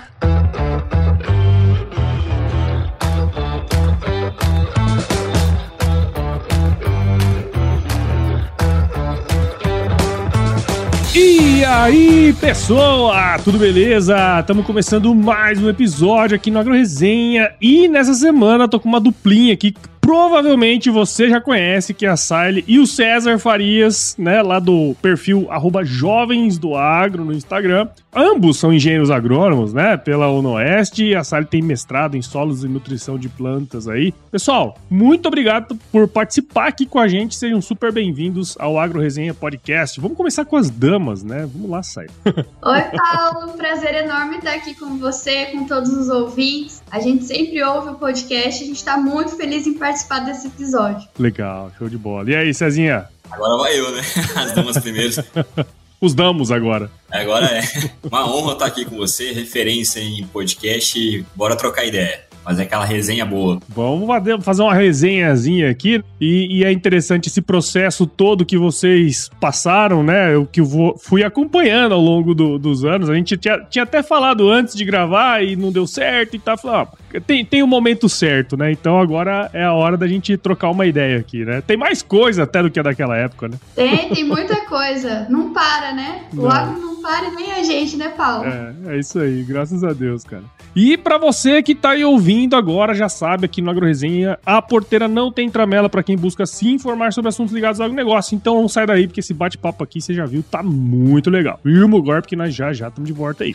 [11.20, 13.11] E aí, pessoal,
[13.42, 14.38] tudo beleza?
[14.38, 19.00] Estamos começando mais um episódio aqui no Agro Resenha e nessa semana tô com uma
[19.00, 19.75] duplinha aqui
[20.08, 24.96] provavelmente você já conhece, que é a Sile e o César Farias, né, lá do
[25.02, 27.86] perfil arroba Jovens do Agro no Instagram.
[28.10, 31.14] Ambos são engenheiros agrônomos, né, pela UNOeste.
[31.14, 34.14] A Sile tem mestrado em solos e nutrição de plantas aí.
[34.30, 37.36] Pessoal, muito obrigado por participar aqui com a gente.
[37.36, 40.00] Sejam super bem-vindos ao Agro Resenha Podcast.
[40.00, 41.46] Vamos começar com as damas, né?
[41.52, 42.08] Vamos lá, Sile.
[42.24, 43.52] Oi, Paulo.
[43.58, 46.82] Prazer enorme estar aqui com você, com todos os ouvintes.
[46.91, 51.09] A gente sempre ouve o podcast, a gente está muito feliz em participar desse episódio.
[51.19, 52.31] Legal, show de bola.
[52.31, 53.09] E aí, Cezinha?
[53.31, 54.03] Agora vai eu, né?
[54.36, 55.12] As damas primeiro.
[56.00, 56.91] Os damos agora.
[57.10, 57.62] Agora é.
[58.04, 61.26] Uma honra estar aqui com você, referência em podcast.
[61.34, 63.59] Bora trocar ideia fazer aquela resenha boa.
[63.69, 64.09] Vamos
[64.42, 66.03] fazer uma resenhazinha aqui.
[66.19, 70.34] E, e, é interessante esse processo todo que vocês passaram, né?
[70.34, 73.10] Eu que vou, fui acompanhando ao longo do, dos anos.
[73.10, 76.56] A gente tinha, tinha, até falado antes de gravar e não deu certo e tá
[76.56, 76.88] falando.
[77.14, 78.72] Ah, tem, tem o um momento certo, né?
[78.72, 81.60] Então agora é a hora da gente trocar uma ideia aqui, né?
[81.60, 83.59] Tem mais coisa até do que a daquela época, né?
[83.75, 85.26] Tem, tem muita coisa.
[85.28, 86.22] Não para, né?
[86.32, 86.50] O não.
[86.50, 88.47] agro não para nem a gente, né, Paulo?
[88.47, 89.42] É, é isso aí.
[89.42, 90.44] Graças a Deus, cara.
[90.75, 95.09] E para você que tá aí ouvindo agora, já sabe, aqui no AgroResenha, a porteira
[95.09, 98.34] não tem tramela para quem busca se informar sobre assuntos ligados ao agronegócio.
[98.34, 101.59] Então sai daí, porque esse bate-papo aqui, você já viu, tá muito legal.
[101.62, 103.54] Firma o golpe que nós já já estamos de volta aí.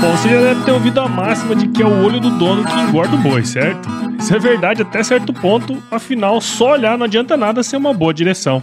[0.00, 2.64] Bom, você já deve ter ouvido a máxima de que é o olho do dono
[2.64, 3.86] que engorda o boi, certo?
[4.18, 8.14] Isso é verdade até certo ponto, afinal, só olhar não adianta nada ser uma boa
[8.14, 8.62] direção.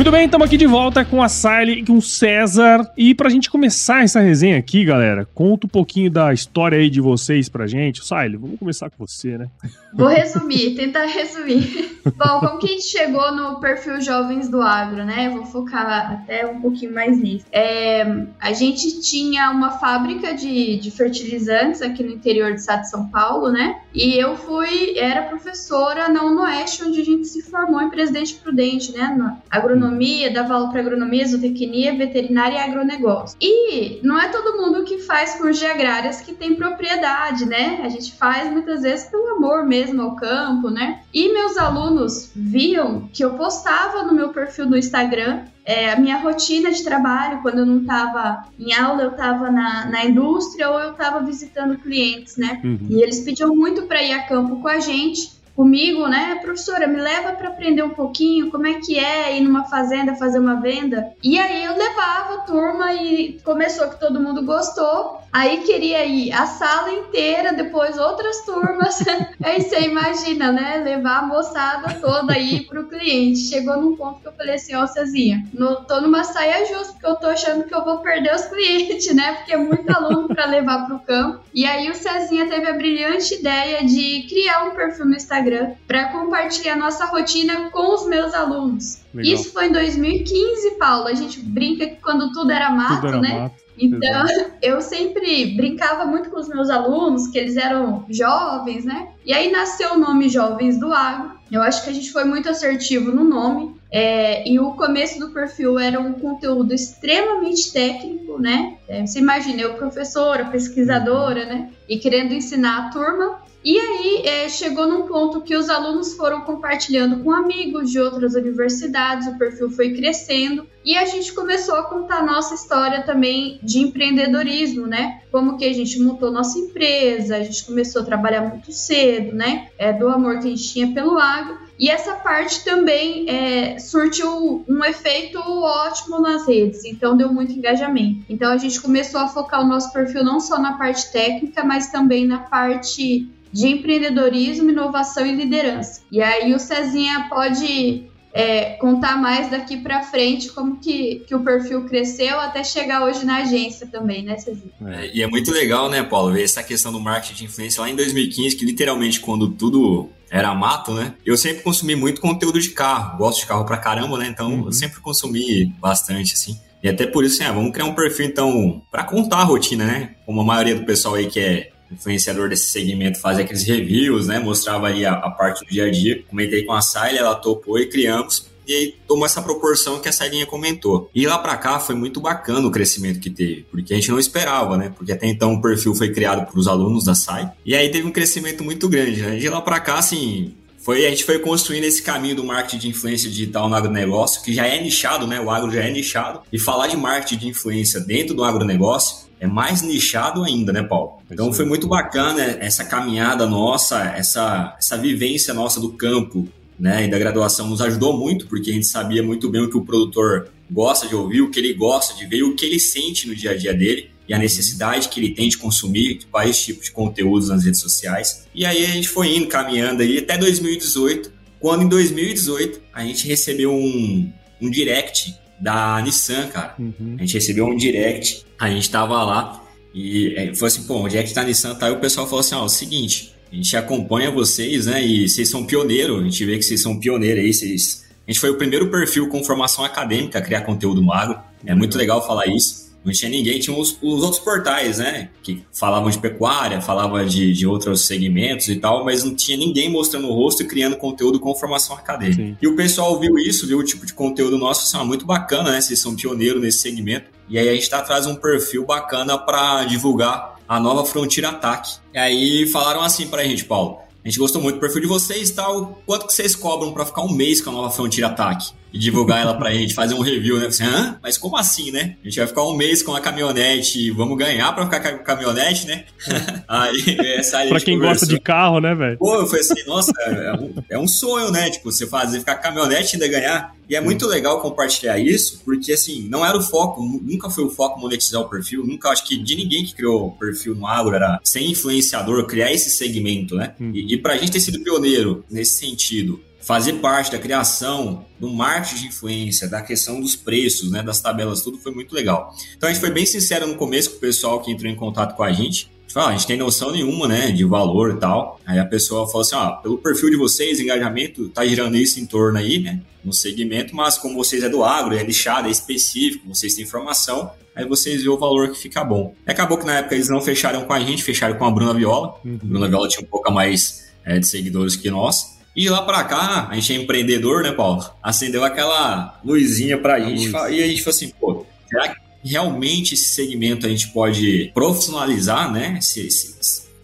[0.00, 2.90] Muito bem, estamos aqui de volta com a Sally e com o César.
[2.96, 7.02] E pra gente começar essa resenha aqui, galera, conta um pouquinho da história aí de
[7.02, 8.02] vocês pra gente.
[8.02, 9.48] Sally, vamos começar com você, né?
[9.92, 12.00] Vou resumir, tentar resumir.
[12.16, 15.28] Bom, como que a gente chegou no perfil Jovens do Agro, né?
[15.28, 17.44] Vou focar até um pouquinho mais nisso.
[17.52, 22.88] É, a gente tinha uma fábrica de, de fertilizantes aqui no interior do estado de
[22.88, 23.82] São Paulo, né?
[23.92, 28.92] E eu fui, era professora na UNOeste, onde a gente se formou em Presidente Prudente,
[28.92, 29.14] né?
[29.14, 33.36] Na agronomia agronomia, dava aula para agronomia, zootecnia, veterinária e agronegócio.
[33.40, 37.80] E não é todo mundo que faz curso de agrárias que tem propriedade, né?
[37.82, 41.00] A gente faz muitas vezes pelo amor mesmo ao campo, né?
[41.12, 46.16] E meus alunos viam que eu postava no meu perfil no Instagram é, a minha
[46.16, 50.80] rotina de trabalho, quando eu não estava em aula, eu estava na, na indústria ou
[50.80, 52.60] eu estava visitando clientes, né?
[52.64, 52.86] Uhum.
[52.88, 56.38] E eles pediam muito para ir a campo com a gente comigo, né?
[56.40, 60.38] Professora, me leva para aprender um pouquinho como é que é ir numa fazenda fazer
[60.38, 61.12] uma venda.
[61.22, 65.20] E aí eu levava a turma e começou que todo mundo gostou.
[65.30, 69.04] Aí queria ir a sala inteira, depois outras turmas.
[69.44, 70.78] aí você imagina, né?
[70.78, 73.40] Levar a moçada toda aí pro cliente.
[73.40, 76.94] Chegou num ponto que eu falei assim, ó, oh, Cezinha, no, tô numa saia justa,
[76.94, 79.34] porque eu tô achando que eu vou perder os clientes, né?
[79.34, 81.44] Porque é muito aluno para levar pro campo.
[81.54, 85.74] E aí o Cezinha teve a brilhante ideia de criar um perfil no Instagram Instagram
[85.86, 89.00] para compartilhar nossa rotina com os meus alunos.
[89.12, 89.34] Legal.
[89.34, 91.08] Isso foi em 2015, Paulo.
[91.08, 93.38] A gente brinca que quando tudo era mato, tudo era né?
[93.40, 93.60] Mato.
[93.78, 94.26] Então,
[94.62, 99.08] eu sempre brincava muito com os meus alunos, que eles eram jovens, né?
[99.24, 101.32] E aí nasceu o nome Jovens do Agro.
[101.50, 103.74] Eu acho que a gente foi muito assertivo no nome.
[103.92, 108.76] É, e o começo do perfil era um conteúdo extremamente técnico, né?
[108.86, 111.70] É, você imagina, eu professora, pesquisadora, né?
[111.88, 113.49] E querendo ensinar a turma.
[113.62, 118.34] E aí é, chegou num ponto que os alunos foram compartilhando com amigos de outras
[118.34, 123.80] universidades, o perfil foi crescendo e a gente começou a contar nossa história também de
[123.80, 125.20] empreendedorismo, né?
[125.30, 129.68] Como que a gente montou nossa empresa, a gente começou a trabalhar muito cedo, né?
[129.76, 131.58] É, do amor que a gente tinha pelo agro.
[131.80, 138.22] E essa parte também é, surtiu um efeito ótimo nas redes, então deu muito engajamento.
[138.28, 141.90] Então a gente começou a focar o nosso perfil não só na parte técnica, mas
[141.90, 146.02] também na parte de empreendedorismo, inovação e liderança.
[146.12, 151.42] E aí o Cezinha pode é, contar mais daqui para frente como que, que o
[151.42, 154.70] perfil cresceu até chegar hoje na agência também, né, Cezinha?
[154.86, 157.88] É, e é muito legal, né, Paulo, ver essa questão do marketing de influência lá
[157.88, 161.14] em 2015, que literalmente quando tudo era mato, né?
[161.26, 164.28] Eu sempre consumi muito conteúdo de carro, gosto de carro pra caramba, né?
[164.28, 164.66] Então uhum.
[164.66, 166.58] eu sempre consumi bastante, assim.
[166.82, 169.84] E até por isso, assim, ah, vamos criar um perfil, então, para contar a rotina,
[169.84, 170.14] né?
[170.24, 174.38] Como a maioria do pessoal aí que é influenciador desse segmento fazia aqueles reviews, né?
[174.38, 176.22] Mostrava aí a, a, parte do dia a dia.
[176.22, 178.49] Comentei com a Saile, ela topou e criamos.
[178.66, 181.10] E aí tomou essa proporção que a Sailinha comentou.
[181.14, 184.18] E lá para cá foi muito bacana o crescimento que teve, porque a gente não
[184.18, 184.92] esperava, né?
[184.96, 187.50] Porque até então o perfil foi criado para os alunos da SAI.
[187.64, 189.36] E aí teve um crescimento muito grande, né?
[189.36, 192.88] De lá para cá, assim, foi, a gente foi construindo esse caminho do marketing de
[192.88, 195.40] influência digital no agronegócio, que já é nichado, né?
[195.40, 196.40] O agro já é nichado.
[196.50, 201.18] E falar de marketing de influência dentro do agronegócio é mais nichado ainda, né, Paulo?
[201.30, 206.48] Então foi muito bacana essa caminhada nossa, essa, essa vivência nossa do campo,
[206.80, 209.76] né, e da graduação nos ajudou muito, porque a gente sabia muito bem o que
[209.76, 213.28] o produtor gosta de ouvir, o que ele gosta de ver, o que ele sente
[213.28, 216.64] no dia a dia dele e a necessidade que ele tem de consumir de vários
[216.64, 218.46] tipos de conteúdos nas redes sociais.
[218.54, 223.28] E aí a gente foi indo, caminhando aí até 2018, quando em 2018 a gente
[223.28, 226.76] recebeu um, um direct da Nissan, cara.
[226.78, 227.16] Uhum.
[227.18, 229.62] A gente recebeu um direct, a gente tava lá
[229.92, 231.74] e é, foi assim, pô, onde é que tá a Nissan?
[231.74, 235.04] Tá, e o pessoal falou assim, ó, é o seguinte, a gente acompanha vocês, né,
[235.04, 238.10] e vocês são pioneiros, a gente vê que vocês são pioneiros aí, vocês...
[238.26, 241.98] A gente foi o primeiro perfil com formação acadêmica a criar conteúdo magro, é muito
[241.98, 245.30] legal falar isso não tinha ninguém, tinha os, os, outros portais, né?
[245.42, 249.88] Que falavam de pecuária, falavam de, de outros segmentos e tal, mas não tinha ninguém
[249.88, 252.42] mostrando o rosto e criando conteúdo com formação acadêmica.
[252.42, 252.56] Sim.
[252.60, 255.70] E o pessoal viu isso, viu o tipo de conteúdo nosso, assim, ah, muito bacana,
[255.72, 255.80] né?
[255.80, 257.30] Vocês são pioneiros nesse segmento.
[257.48, 261.44] E aí a gente tá atrás de um perfil bacana para divulgar a nova Frontier
[261.44, 261.98] Ataque.
[262.14, 263.98] E aí falaram assim pra gente, Paulo.
[264.24, 266.00] A gente gostou muito do perfil de vocês e tal.
[266.06, 268.72] Quanto que vocês cobram para ficar um mês com a nova Frontier Ataque?
[268.92, 270.66] E divulgar ela pra gente, fazer um review, né?
[270.66, 271.18] Você, Hã?
[271.22, 272.16] Mas como assim, né?
[272.22, 275.18] A gente vai ficar um mês com a caminhonete, vamos ganhar pra ficar com a
[275.18, 276.04] caminhonete, né?
[276.66, 278.20] aí, essa aí pra quem conversou.
[278.20, 279.18] gosta de carro, né, velho?
[279.18, 281.70] Pô, eu falei assim, nossa, é um, é um sonho, né?
[281.70, 283.74] Tipo, você fazer, ficar com a caminhonete e ainda ganhar.
[283.88, 287.70] E é muito legal compartilhar isso, porque assim, não era o foco, nunca foi o
[287.70, 291.12] foco monetizar o perfil, nunca acho que de ninguém que criou o perfil no agro
[291.12, 293.74] era ser influenciador, criar esse segmento, né?
[293.80, 293.90] Hum.
[293.92, 299.02] E, e pra gente ter sido pioneiro nesse sentido, fazer parte da criação do marketing
[299.02, 302.54] de influência, da questão dos preços, né, das tabelas, tudo foi muito legal.
[302.76, 305.34] Então a gente foi bem sincero no começo com o pessoal que entrou em contato
[305.36, 305.90] com a gente.
[305.90, 308.60] A gente, falou, ah, a gente tem noção nenhuma, né, de valor e tal.
[308.66, 312.26] Aí a pessoa falou assim, ah, pelo perfil de vocês, engajamento, tá girando isso em
[312.26, 316.48] torno aí, né, no segmento, mas como vocês é do agro, é lixado, é específico,
[316.48, 319.34] vocês têm informação, aí vocês vê o valor que fica bom.
[319.46, 321.94] E acabou que na época eles não fecharam com a gente, fecharam com a Bruna
[321.94, 322.34] Viola.
[322.44, 322.58] Uhum.
[322.60, 325.59] A Bruna Viola tinha um pouco mais é, de seguidores que nós.
[325.74, 328.04] E de lá para cá, a gente é empreendedor, né, Paulo?
[328.22, 330.72] Acendeu aquela luzinha pra a gente luz.
[330.72, 335.70] e a gente falou assim, pô, será que realmente esse segmento a gente pode profissionalizar,
[335.72, 335.98] né?
[336.00, 336.28] Se,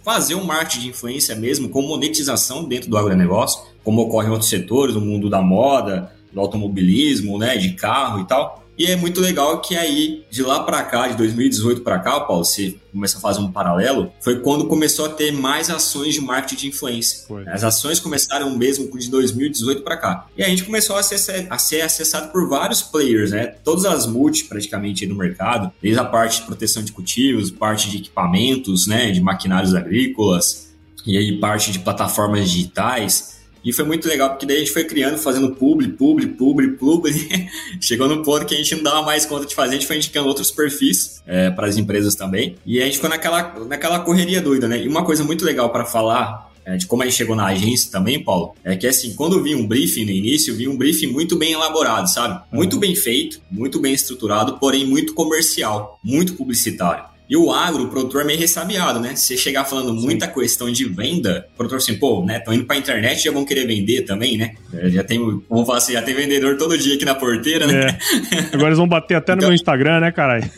[0.02, 4.48] fazer um marketing de influência mesmo com monetização dentro do agronegócio, como ocorre em outros
[4.48, 8.65] setores, no mundo da moda, do automobilismo, né, de carro e tal.
[8.78, 12.44] E é muito legal que aí, de lá para cá, de 2018 para cá, Paulo,
[12.44, 16.56] você começa a fazer um paralelo, foi quando começou a ter mais ações de marketing
[16.56, 17.26] de influência.
[17.26, 17.46] Foi.
[17.48, 20.26] As ações começaram mesmo de 2018 para cá.
[20.36, 23.46] E a gente começou a, acessar, a, ser acessado por vários players, né?
[23.64, 27.98] Todas as multi praticamente no mercado, desde a parte de proteção de cultivos, parte de
[27.98, 30.66] equipamentos, né, de maquinários agrícolas,
[31.06, 33.35] e aí parte de plataformas digitais.
[33.66, 37.48] E foi muito legal, porque daí a gente foi criando, fazendo publi, publi, publi, publi.
[37.82, 39.96] Chegou no ponto que a gente não dava mais conta de fazer, a gente foi
[39.96, 42.54] indicando outros perfis é, para as empresas também.
[42.64, 44.80] E a gente ficou naquela, naquela correria doida, né?
[44.84, 47.90] E uma coisa muito legal para falar é, de como a gente chegou na agência
[47.90, 50.76] também, Paulo, é que assim, quando eu vi um briefing no início, eu vi um
[50.76, 52.40] briefing muito bem elaborado, sabe?
[52.52, 52.80] Muito uhum.
[52.80, 57.15] bem feito, muito bem estruturado, porém muito comercial, muito publicitário.
[57.28, 59.16] E o agro, o produtor é meio ressabiado, né?
[59.16, 62.38] Se você chegar falando muita questão de venda, o produtor assim, pô, né?
[62.38, 64.54] Estão indo pra internet já vão querer vender também, né?
[64.72, 65.18] É, já tem,
[65.48, 67.98] vamos falar assim, já tem vendedor todo dia aqui na porteira, né?
[68.32, 68.54] É.
[68.54, 70.48] Agora eles vão bater até então, no meu Instagram, né, caralho?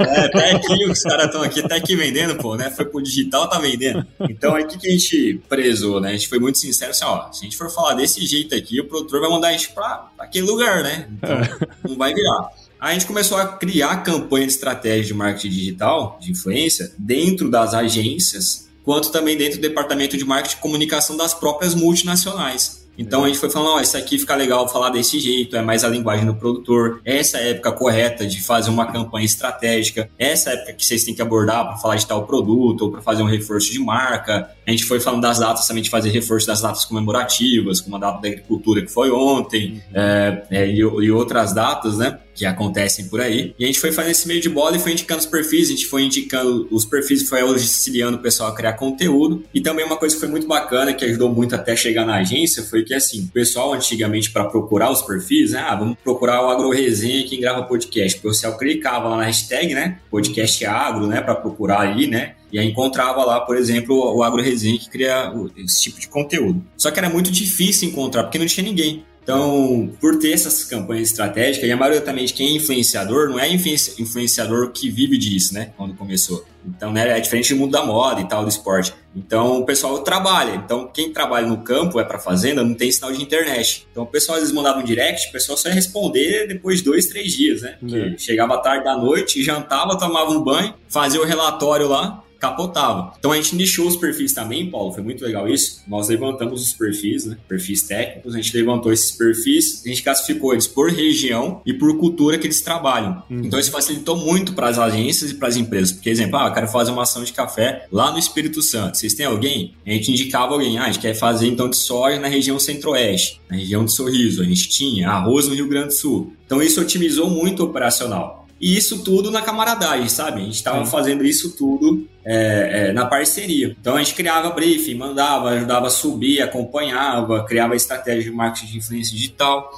[0.00, 2.70] É, até aqui os caras estão aqui, até aqui vendendo, pô, né?
[2.70, 4.06] Foi pro digital, tá vendendo.
[4.20, 6.10] Então, aí o que, que a gente prezou, né?
[6.10, 8.80] A gente foi muito sincero assim, ó, se a gente for falar desse jeito aqui,
[8.80, 11.08] o produtor vai mandar a gente pra, pra aquele lugar, né?
[11.10, 11.88] Então, é.
[11.88, 12.50] não vai virar.
[12.80, 17.72] A gente começou a criar campanha de estratégia de marketing digital, de influência, dentro das
[17.72, 22.84] agências, quanto também dentro do departamento de marketing e comunicação das próprias multinacionais.
[22.96, 25.62] Então a gente foi falando, ó, oh, isso aqui fica legal falar desse jeito, é
[25.62, 27.00] mais a linguagem do produtor.
[27.04, 30.08] Essa é a época correta de fazer uma campanha estratégica.
[30.18, 32.92] Essa é a época que vocês têm que abordar para falar de tal produto ou
[32.92, 34.50] para fazer um reforço de marca.
[34.66, 37.98] A gente foi falando das datas também de fazer reforço das datas comemorativas, como a
[37.98, 40.00] data da agricultura que foi ontem, uhum.
[40.00, 42.18] é, é, e, e outras datas, né?
[42.34, 43.54] Que acontecem por aí.
[43.58, 45.72] E a gente foi fazendo esse meio de bola e foi indicando os perfis, a
[45.72, 49.44] gente foi indicando os perfis foi auxiliando o pessoal a criar conteúdo.
[49.54, 52.62] E também uma coisa que foi muito bacana, que ajudou muito até chegar na agência,
[52.62, 55.64] foi que assim, o pessoal antigamente para procurar os perfis, né?
[55.66, 58.18] Ah, vamos procurar o Agro Resenha quem grava podcast.
[58.18, 59.98] O pessoal clicava lá na hashtag, né?
[60.10, 61.20] Podcast agro, né?
[61.20, 62.34] Para procurar aí, né?
[62.52, 66.64] E aí encontrava lá, por exemplo, o Agro Resenha que cria esse tipo de conteúdo.
[66.76, 69.04] Só que era muito difícil encontrar, porque não tinha ninguém.
[69.24, 73.40] Então, por ter essas campanhas estratégicas, e a maioria também de quem é influenciador, não
[73.40, 75.72] é influenciador que vive disso, né?
[75.78, 76.44] Quando começou.
[76.66, 78.92] Então, né, é diferente do mundo da moda e tal, do esporte.
[79.14, 80.54] Então, o pessoal trabalha.
[80.56, 83.86] Então, quem trabalha no campo, é para fazenda, não tem sinal de internet.
[83.90, 86.84] Então, o pessoal às vezes mandava um direct, o pessoal só ia responder depois de
[86.84, 87.76] dois, três dias, né?
[87.82, 88.14] Uhum.
[88.18, 93.14] Chegava tarde da noite, jantava, tomava um banho, fazia o relatório lá, capotava.
[93.18, 95.82] Então a gente nichou os perfis também, Paulo, foi muito legal isso.
[95.88, 97.38] Nós levantamos os perfis, né?
[97.48, 101.96] Perfis técnicos, a gente levantou esses perfis, a gente classificou eles por região e por
[101.98, 103.22] cultura que eles trabalham.
[103.30, 103.42] Uhum.
[103.44, 105.92] Então isso facilitou muito para as agências e para as empresas.
[105.92, 108.98] Porque, exemplo, ah, eu quero fazer uma ação de café lá no Espírito Santo.
[108.98, 109.74] Vocês têm alguém?
[109.86, 113.40] A gente indicava alguém, ah, a gente quer fazer então de soja na região centro-oeste,
[113.48, 114.42] na região de Sorriso.
[114.42, 116.32] A gente tinha arroz no Rio Grande do Sul.
[116.44, 118.43] Então isso otimizou muito o operacional.
[118.60, 120.40] E isso tudo na camaradagem, sabe?
[120.40, 123.76] A gente estava fazendo isso tudo é, é, na parceria.
[123.78, 128.78] Então a gente criava briefing, mandava, ajudava a subir, acompanhava, criava estratégia de marketing de
[128.78, 129.70] influência digital.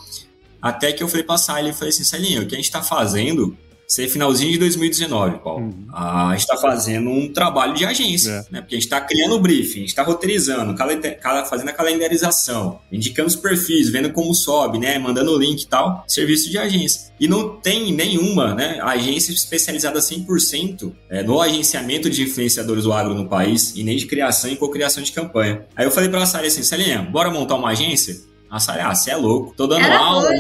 [0.60, 2.82] Até que eu falei para a e falei assim, Celinho, o que a gente está
[2.82, 3.56] fazendo
[3.86, 5.64] ser finalzinho de 2019, Paulo.
[5.64, 5.86] Uhum.
[5.92, 8.44] A gente está fazendo um trabalho de agência, é.
[8.50, 8.60] né?
[8.60, 10.76] Porque a gente está criando o briefing, a gente está roteirizando,
[11.48, 14.98] fazendo a calendarização, indicando os perfis, vendo como sobe, né?
[14.98, 17.12] Mandando o link e tal, serviço de agência.
[17.18, 23.14] E não tem nenhuma né, agência especializada 100% é, no agenciamento de influenciadores do agro
[23.14, 25.64] no país e nem de criação e cocriação de campanha.
[25.74, 28.16] Aí eu falei para a Sara assim, Celinha, bora montar uma agência?
[28.56, 30.30] A Sara, ah, você é louco, tô dando Era aula.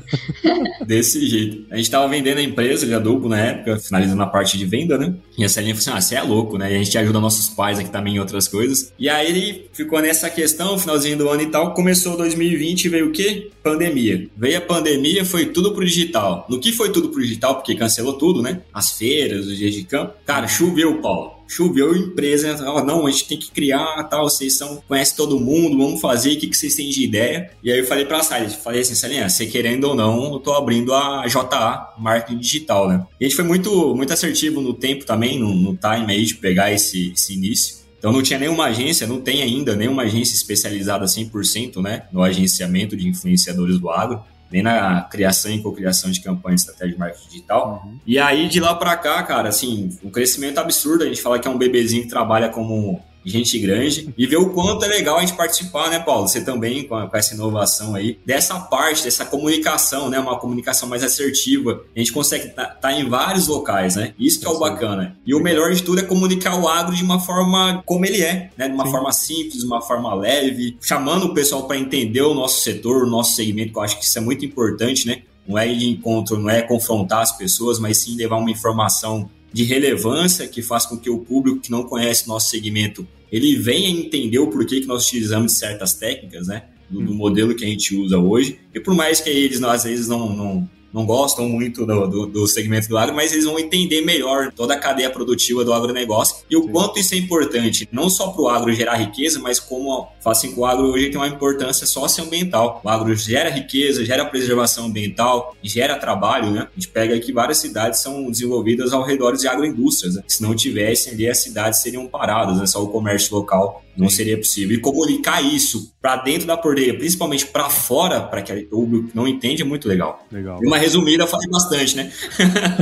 [0.86, 1.66] Desse jeito.
[1.70, 4.96] A gente tava vendendo a empresa de adubo na época, finalizando a parte de venda,
[4.96, 5.14] né?
[5.36, 6.72] E a Celinha falou assim: ah, você é louco, né?
[6.72, 8.90] E a gente ajuda nossos pais aqui também em outras coisas.
[8.98, 11.74] E aí ele ficou nessa questão, finalzinho do ano e tal.
[11.74, 13.50] Começou 2020 e veio o quê?
[13.62, 14.28] Pandemia.
[14.34, 16.46] Veio a pandemia, foi tudo pro digital.
[16.48, 17.56] No que foi tudo pro digital?
[17.56, 18.62] Porque cancelou tudo, né?
[18.72, 20.14] As feiras, os dias de campo.
[20.24, 24.82] Cara, choveu, Paulo choveu empresa, oh, não, a gente tem que criar, tal, vocês são,
[24.88, 27.50] conhecem todo mundo, vamos fazer, o que, que vocês têm de ideia?
[27.62, 30.52] E aí eu falei pra Salles, falei assim, Salinha, você querendo ou não, eu tô
[30.52, 33.06] abrindo a JA, marketing digital, né?
[33.20, 36.34] E a gente foi muito, muito assertivo no tempo também, no, no time aí de
[36.34, 37.86] pegar esse, esse início.
[37.98, 42.96] Então não tinha nenhuma agência, não tem ainda nenhuma agência especializada 100% né, no agenciamento
[42.96, 47.28] de influenciadores do agro nem na criação e cocriação de campanhas de estratégia de marketing
[47.28, 47.82] digital.
[47.84, 47.98] Uhum.
[48.06, 51.04] E aí, de lá para cá, cara, assim, um crescimento absurdo.
[51.04, 54.50] A gente fala que é um bebezinho que trabalha como gente grande, e ver o
[54.50, 56.28] quanto é legal a gente participar, né, Paulo?
[56.28, 60.18] Você também, com, com essa inovação aí, dessa parte, dessa comunicação, né?
[60.18, 61.82] Uma comunicação mais assertiva.
[61.94, 64.14] A gente consegue estar tá, tá em vários locais, né?
[64.18, 65.16] Isso que é o bacana.
[65.26, 68.50] E o melhor de tudo é comunicar o agro de uma forma como ele é,
[68.56, 68.68] né?
[68.68, 68.92] De uma Sim.
[68.92, 73.10] forma simples, de uma forma leve, chamando o pessoal para entender o nosso setor, o
[73.10, 75.22] nosso segmento, que eu acho que isso é muito importante, né?
[75.46, 79.28] Não é ir de encontro, não é confrontar as pessoas, mas sim levar uma informação
[79.52, 83.88] de relevância que faz com que o público que não conhece nosso segmento ele venha
[83.88, 86.64] entender o porquê que nós utilizamos certas técnicas, né?
[86.88, 88.58] Do, do, modelo que a gente usa hoje.
[88.72, 92.46] E por mais que eles, às vezes, não, não, não gostam muito do, do, do,
[92.46, 96.56] segmento do agro, mas eles vão entender melhor toda a cadeia produtiva do agronegócio e
[96.56, 96.72] o Sim.
[96.72, 100.54] quanto isso é importante, não só para o agro gerar riqueza, mas como faz assim,
[100.54, 102.80] que o agro hoje tem uma importância socioambiental.
[102.82, 106.60] O agro gera riqueza, gera preservação ambiental, gera trabalho, né?
[106.62, 110.22] A gente pega aqui várias cidades são desenvolvidas ao redor de agroindústrias, né?
[110.26, 112.66] Se não tivessem ali, as cidades seriam paradas, né?
[112.66, 114.76] Só o comércio local não seria possível.
[114.76, 119.26] E comunicar isso para dentro da porteira, principalmente para fora, para que o público não
[119.26, 120.24] entende, é muito legal.
[120.30, 120.58] Legal.
[120.62, 122.12] E uma resumida faz bastante, né?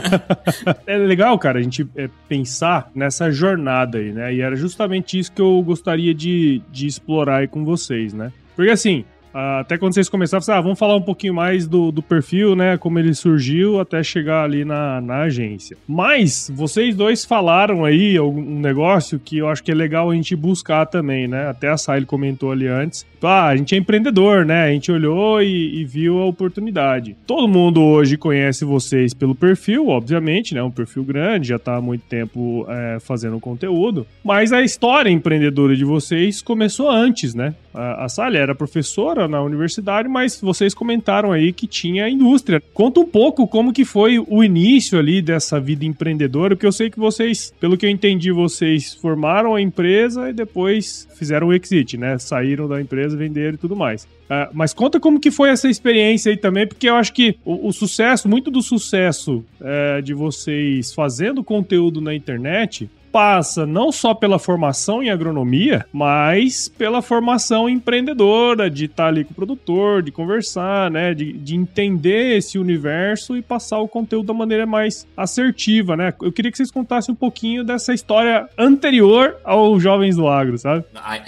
[0.86, 4.34] é legal, cara, a gente é, pensar nessa jornada aí, né?
[4.34, 8.32] E era justamente isso que eu gostaria de, de explorar aí com vocês, né?
[8.56, 9.04] Porque assim,
[9.34, 12.78] até quando vocês começaram, ah, vamos falar um pouquinho mais do, do perfil, né?
[12.78, 15.76] Como ele surgiu até chegar ali na, na agência.
[15.88, 20.36] Mas vocês dois falaram aí um negócio que eu acho que é legal a gente
[20.36, 21.48] buscar também, né?
[21.48, 23.04] Até a Sai comentou ali antes.
[23.22, 24.64] Ah, a gente é empreendedor, né?
[24.64, 27.16] A gente olhou e, e, viu a oportunidade.
[27.26, 30.62] Todo mundo hoje conhece vocês pelo perfil, obviamente, né?
[30.62, 34.06] Um perfil grande, já tá há muito tempo é, fazendo conteúdo.
[34.22, 37.54] Mas a história empreendedora de vocês começou antes, né?
[37.72, 42.62] A, a Sally era professora na universidade, mas vocês comentaram aí que tinha indústria.
[42.72, 46.90] Conta um pouco como que foi o início ali dessa vida empreendedora, porque eu sei
[46.90, 51.96] que vocês, pelo que eu entendi, vocês formaram a empresa e depois fizeram o exit,
[51.96, 52.18] né?
[52.18, 54.04] Saíram da empresa, venderam e tudo mais.
[54.04, 57.68] Uh, mas conta como que foi essa experiência aí também, porque eu acho que o,
[57.68, 64.12] o sucesso, muito do sucesso uh, de vocês fazendo conteúdo na internet passa não só
[64.12, 70.10] pela formação em agronomia, mas pela formação empreendedora, de estar ali com o produtor, de
[70.10, 71.14] conversar, né?
[71.14, 76.12] De, de entender esse universo e passar o conteúdo da maneira mais assertiva, né?
[76.20, 80.84] Eu queria que vocês contassem um pouquinho dessa história anterior aos Jovens do Agro, sabe?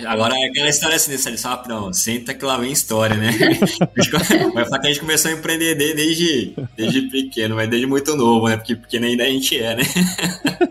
[0.07, 1.31] Agora é aquela história assim, desse
[1.69, 3.31] não, senta que lá vem história, né?
[4.53, 8.49] Vai falar que a gente começou a empreender desde, desde pequeno, mas desde muito novo,
[8.49, 8.57] né?
[8.57, 9.85] Porque pequeno ainda a gente é, né?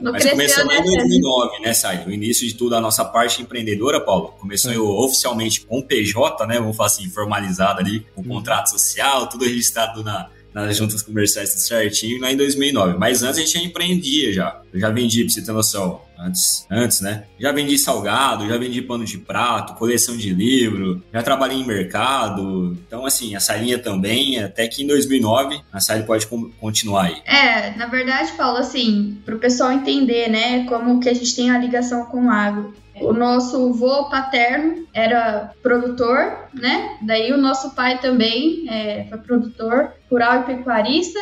[0.01, 2.06] Não mas começou em 2009, né, Sai?
[2.06, 4.78] O início de tudo, a nossa parte empreendedora, Paulo, começou é.
[4.78, 6.60] oficialmente com PJ, né?
[6.60, 8.28] Vamos falar assim, formalizado ali, com uhum.
[8.28, 12.98] contrato social, tudo registrado na, nas juntas comerciais certinho, lá em 2009.
[12.98, 14.62] Mas antes a gente já empreendia já.
[14.74, 17.26] Eu já vendi, pra você ter noção, antes, antes, né?
[17.38, 22.78] Já vendi salgado, já vendi pano de prato, coleção de livro, já trabalhei em mercado.
[22.88, 26.26] Então, assim, a salinha também, até que em 2009 a Sally pode
[26.60, 27.18] continuar aí.
[27.26, 31.58] É, na verdade, Paulo, assim, pro pessoal entender, né, como que a gente tem a
[31.58, 32.74] ligação com o agro.
[33.02, 36.98] O nosso vô paterno era produtor, né?
[37.02, 41.19] Daí o nosso pai também é, foi produtor rural e pecuarista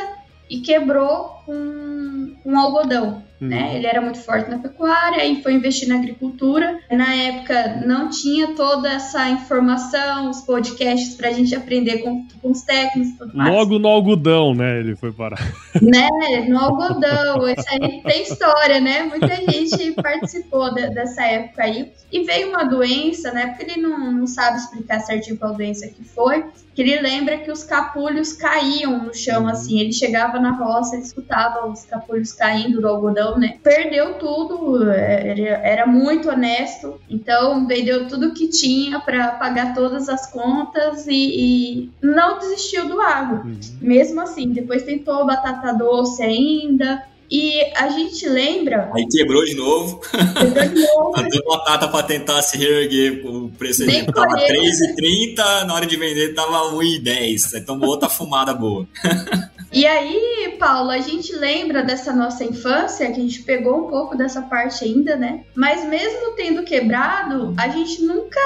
[0.47, 3.23] e quebrou com, com algodão.
[3.43, 3.49] Uhum.
[3.49, 3.75] Né?
[3.75, 6.79] Ele era muito forte na pecuária e foi investir na agricultura.
[6.89, 12.51] Na época não tinha toda essa informação, os podcasts para a gente aprender com, com
[12.51, 13.53] os técnicos e tudo mais.
[13.53, 14.79] Logo no algodão, né?
[14.79, 15.39] Ele foi parar.
[15.82, 16.08] Né?
[16.47, 17.47] No algodão.
[17.49, 19.03] Isso aí tem história, né?
[19.03, 21.91] Muita gente participou de, dessa época aí.
[22.12, 23.47] E veio uma doença, né?
[23.47, 26.45] Porque ele não, não sabe explicar certinho qual doença que foi.
[26.73, 29.49] Que ele lembra que os capulhos caíam no chão, uhum.
[29.49, 29.79] assim.
[29.79, 33.58] Ele chegava na roça, ele escutava os capulhos caindo do algodão né?
[33.63, 41.08] Perdeu tudo, era muito honesto, então vendeu tudo que tinha para pagar todas as contas
[41.08, 43.46] e, e, não desistiu do agro.
[43.46, 43.60] Uhum.
[43.82, 48.91] Mesmo assim, depois tentou batata doce ainda, e a gente lembra.
[48.93, 50.00] Aí quebrou de novo.
[50.00, 51.13] Quebrou de novo.
[51.30, 53.26] Deu batata para tentar se reerguer.
[53.26, 57.56] O preço Nem tava R$3,30, na hora de vender tava R$1,10.
[57.56, 58.88] Aí tomou outra fumada boa.
[59.73, 64.15] E aí, Paulo, a gente lembra dessa nossa infância, que a gente pegou um pouco
[64.15, 65.43] dessa parte ainda, né?
[65.55, 68.39] Mas mesmo tendo quebrado, a gente nunca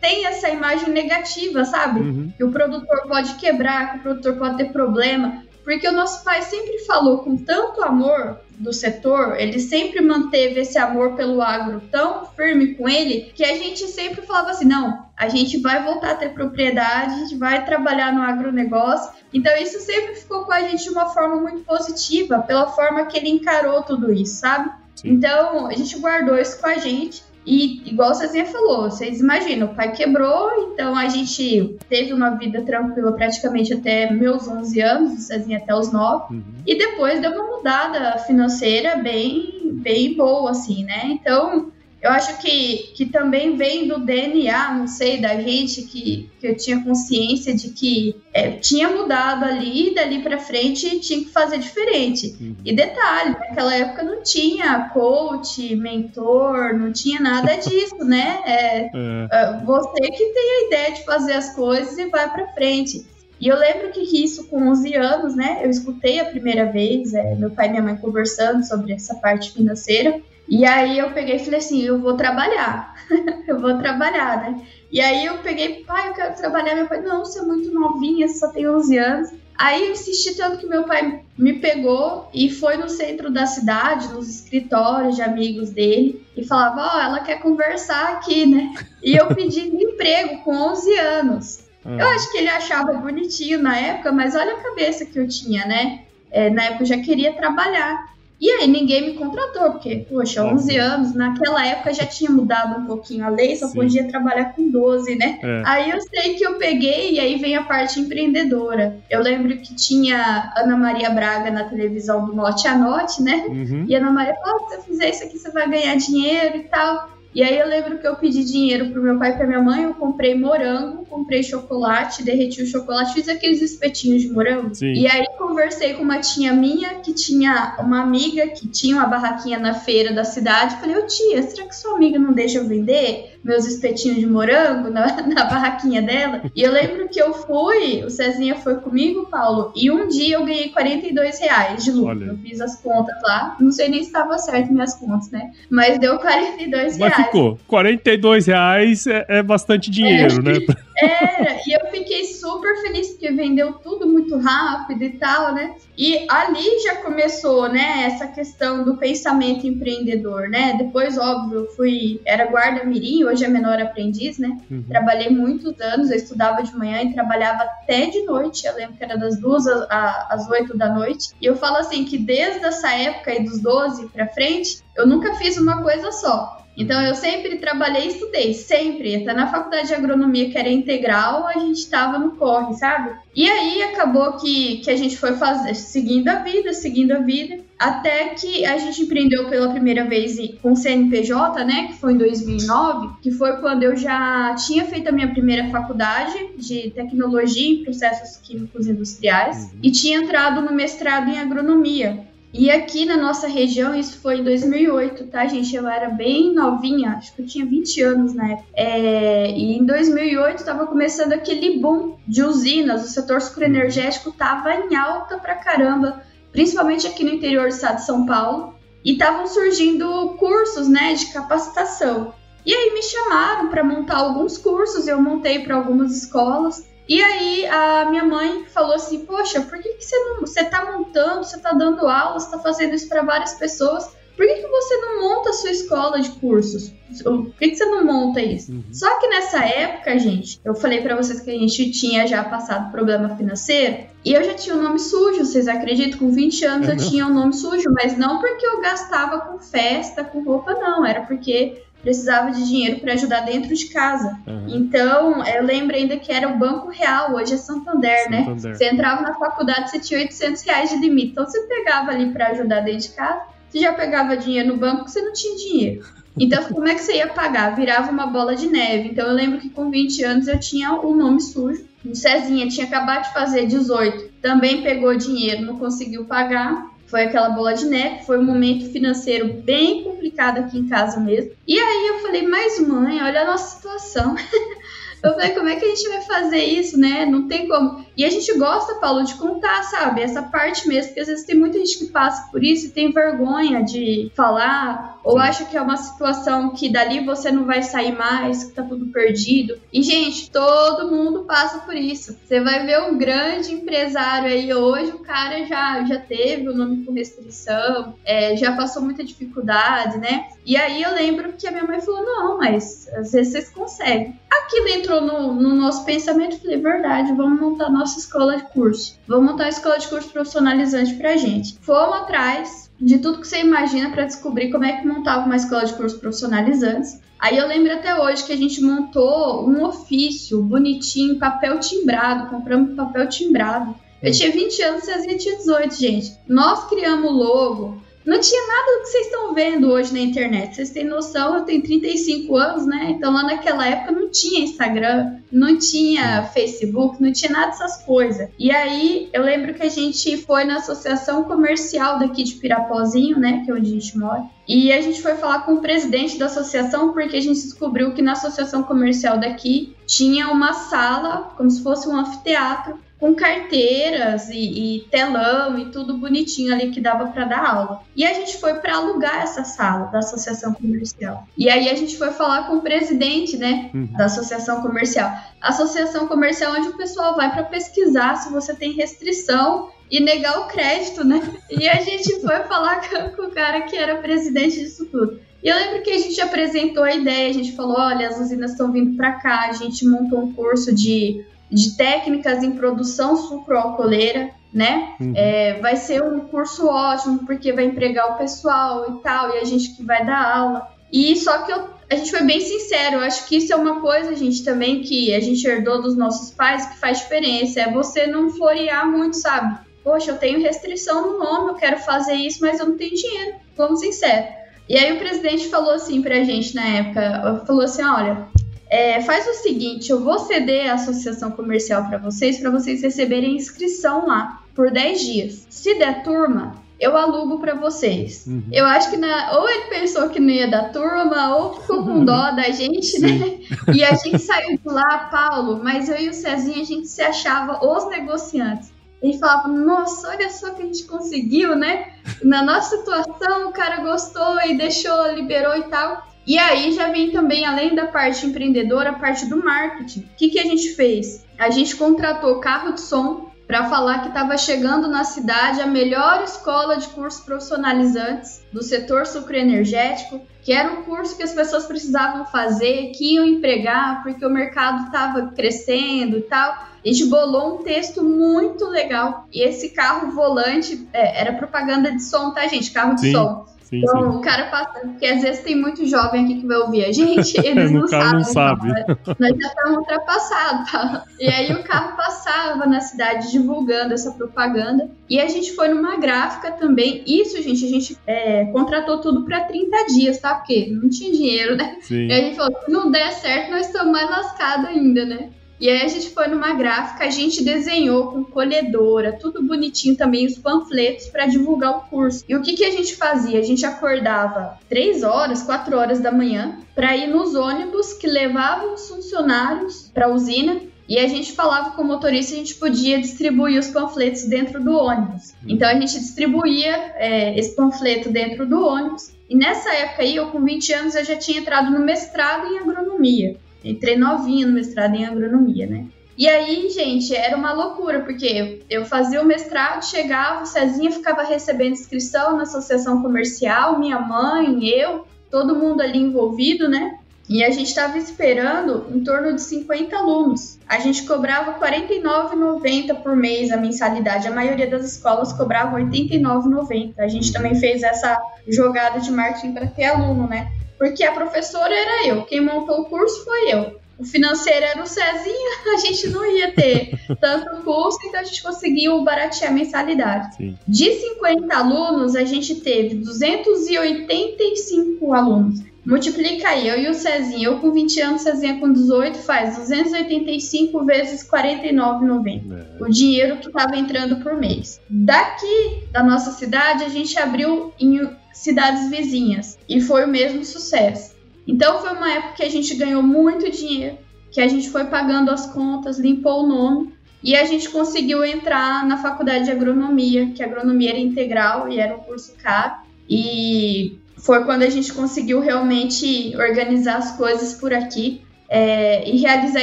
[0.00, 2.00] tem essa imagem negativa, sabe?
[2.00, 2.32] Uhum.
[2.36, 5.44] Que o produtor pode quebrar, que o produtor pode ter problema.
[5.64, 10.78] Porque o nosso pai sempre falou com tanto amor do setor, ele sempre manteve esse
[10.78, 15.28] amor pelo agro tão firme com ele que a gente sempre falava assim: não, a
[15.28, 19.12] gente vai voltar a ter propriedade, a gente vai trabalhar no agronegócio.
[19.32, 23.16] Então, isso sempre ficou com a gente de uma forma muito positiva, pela forma que
[23.16, 24.70] ele encarou tudo isso, sabe?
[25.04, 27.22] Então, a gente guardou isso com a gente.
[27.44, 32.30] E igual o Cezinha falou, vocês imaginam, o pai quebrou, então a gente teve uma
[32.30, 36.34] vida tranquila praticamente até meus 11 anos, o Cezinha até os 9.
[36.34, 36.42] Uhum.
[36.64, 41.02] E depois deu uma mudada financeira bem, bem boa, assim, né?
[41.06, 41.71] Então,
[42.02, 46.56] eu acho que, que também vem do DNA, não sei, da gente, que, que eu
[46.56, 52.36] tinha consciência de que é, tinha mudado ali, dali para frente tinha que fazer diferente.
[52.40, 52.56] Uhum.
[52.64, 58.40] E detalhe, naquela época não tinha coach, mentor, não tinha nada disso, né?
[58.46, 58.90] É, é.
[59.30, 59.60] é.
[59.64, 63.06] Você que tem a ideia de fazer as coisas e vai para frente.
[63.40, 65.60] E eu lembro que isso com 11 anos, né?
[65.62, 69.52] Eu escutei a primeira vez, é, meu pai e minha mãe conversando sobre essa parte
[69.52, 70.20] financeira.
[70.52, 72.94] E aí eu peguei e falei assim, eu vou trabalhar,
[73.48, 74.60] eu vou trabalhar, né?
[74.92, 76.74] E aí eu peguei, pai, eu quero trabalhar.
[76.74, 79.30] Meu pai, não, você é muito novinha, você só tem 11 anos.
[79.56, 84.12] Aí eu insisti tanto que meu pai me pegou e foi no centro da cidade,
[84.12, 88.74] nos escritórios de amigos dele, e falava, ó, oh, ela quer conversar aqui, né?
[89.02, 91.64] E eu pedi emprego com 11 anos.
[91.86, 91.98] Hum.
[91.98, 95.64] Eu acho que ele achava bonitinho na época, mas olha a cabeça que eu tinha,
[95.64, 96.02] né?
[96.30, 98.12] É, na época eu já queria trabalhar.
[98.42, 102.86] E aí ninguém me contratou, porque, poxa, 11 anos, naquela época já tinha mudado um
[102.86, 103.74] pouquinho a lei, só Sim.
[103.74, 105.38] podia trabalhar com 12, né?
[105.40, 105.62] É.
[105.64, 108.98] Aí eu sei que eu peguei e aí vem a parte empreendedora.
[109.08, 113.44] Eu lembro que tinha Ana Maria Braga na televisão do Note a Note, né?
[113.46, 113.84] Uhum.
[113.86, 116.56] E a Ana Maria falou: oh, se você fizer isso aqui, você vai ganhar dinheiro
[116.56, 117.11] e tal.
[117.34, 119.84] E aí eu lembro que eu pedi dinheiro pro meu pai e pra minha mãe,
[119.84, 124.74] eu comprei morango, comprei chocolate, derreti o chocolate, fiz aqueles espetinhos de morango.
[124.74, 124.92] Sim.
[124.92, 129.58] E aí conversei com uma tia minha que tinha uma amiga que tinha uma barraquinha
[129.58, 130.76] na feira da cidade.
[130.76, 134.90] Falei, ô tia, será que sua amiga não deixa eu vender meus espetinhos de morango
[134.90, 136.42] na, na barraquinha dela?
[136.54, 140.44] E eu lembro que eu fui, o Cezinha foi comigo, Paulo, e um dia eu
[140.44, 142.10] ganhei 42 reais de lucro.
[142.10, 142.24] Olha.
[142.26, 145.52] Eu fiz as contas lá, não sei nem se estava certo minhas contas, né?
[145.70, 147.58] Mas deu 42 reais ficou.
[147.66, 150.66] 42 reais é, é bastante dinheiro, é, né?
[151.02, 155.74] Era, e eu fiquei super feliz porque vendeu tudo muito rápido e tal, né?
[155.96, 160.74] E ali já começou, né, essa questão do pensamento empreendedor, né?
[160.78, 164.58] Depois, óbvio, eu fui, era guarda-mirim, hoje é menor aprendiz, né?
[164.70, 164.84] Uhum.
[164.88, 169.04] Trabalhei muitos anos, eu estudava de manhã e trabalhava até de noite, eu lembro que
[169.04, 171.30] era das duas às oito da noite.
[171.40, 175.34] E eu falo assim que desde essa época aí dos 12 para frente, eu nunca
[175.34, 176.61] fiz uma coisa só.
[176.76, 179.16] Então eu sempre trabalhei e estudei, sempre.
[179.16, 183.10] Até na faculdade de agronomia, que era integral, a gente estava no corre, sabe?
[183.34, 187.58] E aí acabou que, que a gente foi fazer, seguindo a vida, seguindo a vida,
[187.78, 191.88] até que a gente empreendeu pela primeira vez com o CNPJ, né?
[191.88, 196.34] Que foi em 2009, que foi quando eu já tinha feito a minha primeira faculdade
[196.56, 199.78] de tecnologia em processos químicos industriais uhum.
[199.82, 202.31] e tinha entrado no mestrado em agronomia.
[202.52, 205.74] E aqui na nossa região, isso foi em 2008, tá, gente?
[205.74, 208.68] Eu era bem novinha, acho que eu tinha 20 anos na época.
[208.74, 214.94] É, e em 2008 estava começando aquele boom de usinas, o setor sucroenergético estava em
[214.94, 218.74] alta pra caramba, principalmente aqui no interior do estado de São Paulo.
[219.02, 222.34] E estavam surgindo cursos, né, de capacitação.
[222.64, 226.86] E aí me chamaram para montar alguns cursos, eu montei para algumas escolas.
[227.08, 230.40] E aí a minha mãe falou assim: Poxa, por que, que você não.
[230.40, 234.10] Você tá montando, você tá dando aula, você tá fazendo isso para várias pessoas.
[234.36, 236.90] Por que, que você não monta a sua escola de cursos?
[237.22, 238.72] Por que, que você não monta isso?
[238.72, 238.82] Uhum.
[238.90, 242.90] Só que nessa época, gente, eu falei para vocês que a gente tinha já passado
[242.90, 245.44] problema financeiro e eu já tinha o um nome sujo.
[245.44, 246.18] Vocês acreditam?
[246.18, 249.40] Com 20 anos é eu tinha o um nome sujo, mas não porque eu gastava
[249.40, 251.04] com festa, com roupa, não.
[251.04, 254.38] Era porque precisava de dinheiro para ajudar dentro de casa.
[254.46, 254.66] Uhum.
[254.68, 258.44] Então, eu lembro ainda que era o Banco Real, hoje é Santander, né?
[258.44, 258.70] Santander.
[258.70, 258.74] né?
[258.74, 261.32] Você entrava na faculdade, você tinha 800 reais de limite.
[261.32, 265.08] Então, você pegava ali para ajudar dentro de casa, você já pegava dinheiro no banco,
[265.08, 266.04] você não tinha dinheiro.
[266.38, 267.76] Então, como é que você ia pagar?
[267.76, 269.10] Virava uma bola de neve.
[269.10, 271.84] Então, eu lembro que com 20 anos eu tinha o nome sujo.
[272.04, 277.50] O Cezinha tinha acabado de fazer 18, também pegou dinheiro, não conseguiu pagar foi aquela
[277.50, 281.50] bola de neve, foi um momento financeiro bem complicado aqui em casa mesmo.
[281.68, 284.34] E aí eu falei, mas mãe, olha a nossa situação.
[285.22, 287.24] Eu falei, como é que a gente vai fazer isso, né?
[287.24, 288.04] Não tem como.
[288.16, 290.20] E a gente gosta, Paulo, de contar, sabe?
[290.20, 293.12] Essa parte mesmo, porque às vezes tem muita gente que passa por isso e tem
[293.12, 298.12] vergonha de falar, ou acha que é uma situação que dali você não vai sair
[298.12, 299.78] mais, que tá tudo perdido.
[299.92, 302.36] E, gente, todo mundo passa por isso.
[302.44, 307.04] Você vai ver um grande empresário aí hoje, o cara já, já teve o nome
[307.04, 310.48] com restrição, é, já passou muita dificuldade, né?
[310.64, 314.38] E aí eu lembro que a minha mãe falou: não, mas às vezes vocês conseguem.
[314.50, 319.18] Aquilo entrou no, no nosso pensamento, falei, verdade, vamos montar nossa escola de curso.
[319.26, 321.76] Vamos montar uma escola de curso profissionalizante pra gente.
[321.80, 325.84] Fomos atrás, de tudo que você imagina para descobrir como é que montava uma escola
[325.84, 327.20] de cursos profissionalizantes.
[327.38, 332.94] Aí eu lembro até hoje que a gente montou um ofício bonitinho, papel timbrado, compramos
[332.94, 333.94] papel timbrado.
[334.22, 336.32] Eu tinha 20 anos, vocês tinha 18, gente.
[336.46, 340.76] Nós criamos o logo, não tinha nada do que vocês estão vendo hoje na internet.
[340.76, 343.08] Vocês têm noção, eu tenho 35 anos, né?
[343.10, 348.48] Então lá naquela época não tinha Instagram, não tinha Facebook, não tinha nada dessas coisas.
[348.58, 353.62] E aí eu lembro que a gente foi na associação comercial daqui de Pirapozinho, né?
[353.64, 354.44] Que é onde a gente mora.
[354.68, 358.22] E a gente foi falar com o presidente da associação porque a gente descobriu que
[358.22, 364.96] na associação comercial daqui tinha uma sala, como se fosse um anfiteatro, com carteiras e,
[364.96, 368.02] e, telão e tudo bonitinho ali que dava para dar aula.
[368.16, 371.46] E a gente foi para alugar essa sala da associação comercial.
[371.56, 374.08] E aí a gente foi falar com o presidente, né, uhum.
[374.16, 375.30] da associação comercial.
[375.60, 380.66] Associação comercial onde o pessoal vai para pesquisar se você tem restrição e negar o
[380.66, 381.40] crédito, né?
[381.70, 385.38] E a gente foi falar com, com o cara que era presidente disso tudo.
[385.62, 388.72] E eu lembro que a gente apresentou a ideia, a gente falou, olha, as usinas
[388.72, 394.50] estão vindo para cá, a gente montou um curso de de técnicas em produção sucroalcooleira,
[394.72, 395.14] né?
[395.18, 395.32] Uhum.
[395.34, 399.64] É, vai ser um curso ótimo, porque vai empregar o pessoal e tal, e a
[399.64, 400.88] gente que vai dar aula.
[401.10, 404.00] E só que eu, a gente foi bem sincero, eu acho que isso é uma
[404.00, 408.26] coisa, gente, também que a gente herdou dos nossos pais que faz diferença, é você
[408.26, 409.78] não florear muito, sabe?
[410.04, 413.56] Poxa, eu tenho restrição no nome, eu quero fazer isso, mas eu não tenho dinheiro,
[413.76, 414.46] vamos sincero.
[414.88, 418.48] E aí o presidente falou assim pra gente na época, falou assim, olha,
[418.92, 423.56] é, faz o seguinte, eu vou ceder a associação comercial para vocês, para vocês receberem
[423.56, 425.66] inscrição lá por 10 dias.
[425.70, 428.44] Se der turma, eu alugo para vocês.
[428.46, 428.62] Uhum.
[428.70, 432.22] Eu acho que na, ou ele pensou que não ia dar turma, ou ficou com
[432.22, 433.60] dó da gente, né?
[433.94, 437.22] E a gente saiu de lá, Paulo, mas eu e o Cezinho, a gente se
[437.22, 438.92] achava os negociantes.
[439.22, 442.12] Ele falava, nossa, olha só que a gente conseguiu, né?
[442.42, 446.30] Na nossa situação, o cara gostou e deixou, liberou e tal.
[446.46, 450.20] E aí já vem também, além da parte empreendedora, a parte do marketing.
[450.20, 451.44] O que, que a gente fez?
[451.58, 456.42] A gente contratou carro de som para falar que estava chegando na cidade a melhor
[456.42, 462.44] escola de cursos profissionalizantes do setor sucroenergético, que era um curso que as pessoas precisavam
[462.44, 466.70] fazer, que iam empregar, porque o mercado estava crescendo e tal.
[466.70, 469.46] A gente bolou um texto muito legal.
[469.52, 472.90] E esse carro volante é, era propaganda de som, tá, gente?
[472.90, 473.32] Carro de Sim.
[473.32, 473.71] som.
[473.92, 474.38] Sim, então, sim.
[474.38, 477.54] o cara passa, porque às vezes tem muito jovem aqui que vai ouvir a gente,
[477.60, 478.32] eles não sabem.
[478.32, 478.88] Não sabe.
[478.88, 481.24] Então, nós já estamos ultrapassados, tá?
[481.38, 485.10] E aí o carro passava na cidade divulgando essa propaganda.
[485.28, 487.22] E a gente foi numa gráfica também.
[487.26, 490.54] Isso, gente, a gente é, contratou tudo para 30 dias, tá?
[490.54, 491.98] Porque não tinha dinheiro, né?
[492.00, 492.28] Sim.
[492.28, 495.50] E a gente falou: se não der certo, nós estamos mais lascados ainda, né?
[495.82, 500.46] E aí a gente foi numa gráfica, a gente desenhou com colhedora, tudo bonitinho também,
[500.46, 502.44] os panfletos para divulgar o curso.
[502.48, 503.58] E o que, que a gente fazia?
[503.58, 508.94] A gente acordava 3 horas, 4 horas da manhã para ir nos ônibus que levavam
[508.94, 513.20] os funcionários para a usina e a gente falava com o motorista, a gente podia
[513.20, 515.50] distribuir os panfletos dentro do ônibus.
[515.50, 515.66] Hum.
[515.70, 519.32] Então a gente distribuía é, esse panfleto dentro do ônibus.
[519.48, 522.78] E nessa época aí, eu com 20 anos, eu já tinha entrado no mestrado em
[522.78, 523.56] agronomia.
[523.84, 526.06] Entrei novinha no mestrado em agronomia, né?
[526.36, 531.42] E aí, gente, era uma loucura, porque eu fazia o mestrado, chegava, o Cezinha ficava
[531.42, 537.18] recebendo inscrição na associação comercial, minha mãe, eu, todo mundo ali envolvido, né?
[537.48, 540.78] E a gente estava esperando em torno de 50 alunos.
[540.88, 544.48] A gente cobrava R$ 49,90 por mês a mensalidade.
[544.48, 547.14] A maioria das escolas cobrava R$ 89,90.
[547.18, 550.72] A gente também fez essa jogada de marketing para ter aluno, né?
[551.02, 554.00] Porque a professora era eu, quem montou o curso foi eu.
[554.16, 558.62] O financeiro era o Cezinha, a gente não ia ter tanto custo, então a gente
[558.62, 560.54] conseguiu baratear a mensalidade.
[560.54, 560.78] Sim.
[560.86, 565.80] De 50 alunos, a gente teve 285 alunos.
[566.06, 571.04] Multiplica aí, eu e o Cezinha, eu com 20 anos, Cezinha com 18, faz 285
[571.04, 572.72] vezes 49,90.
[572.72, 572.86] É.
[573.02, 575.00] O dinheiro que estava entrando por mês.
[575.10, 578.20] Daqui da nossa cidade, a gente abriu em
[578.52, 581.34] cidades vizinhas e foi o mesmo sucesso.
[581.66, 584.18] Então foi uma época que a gente ganhou muito dinheiro,
[584.50, 589.06] que a gente foi pagando as contas, limpou o nome e a gente conseguiu entrar
[589.06, 592.94] na faculdade de agronomia, que a agronomia era integral e era um curso caro.
[593.28, 599.82] E foi quando a gente conseguiu realmente organizar as coisas por aqui é, e realizar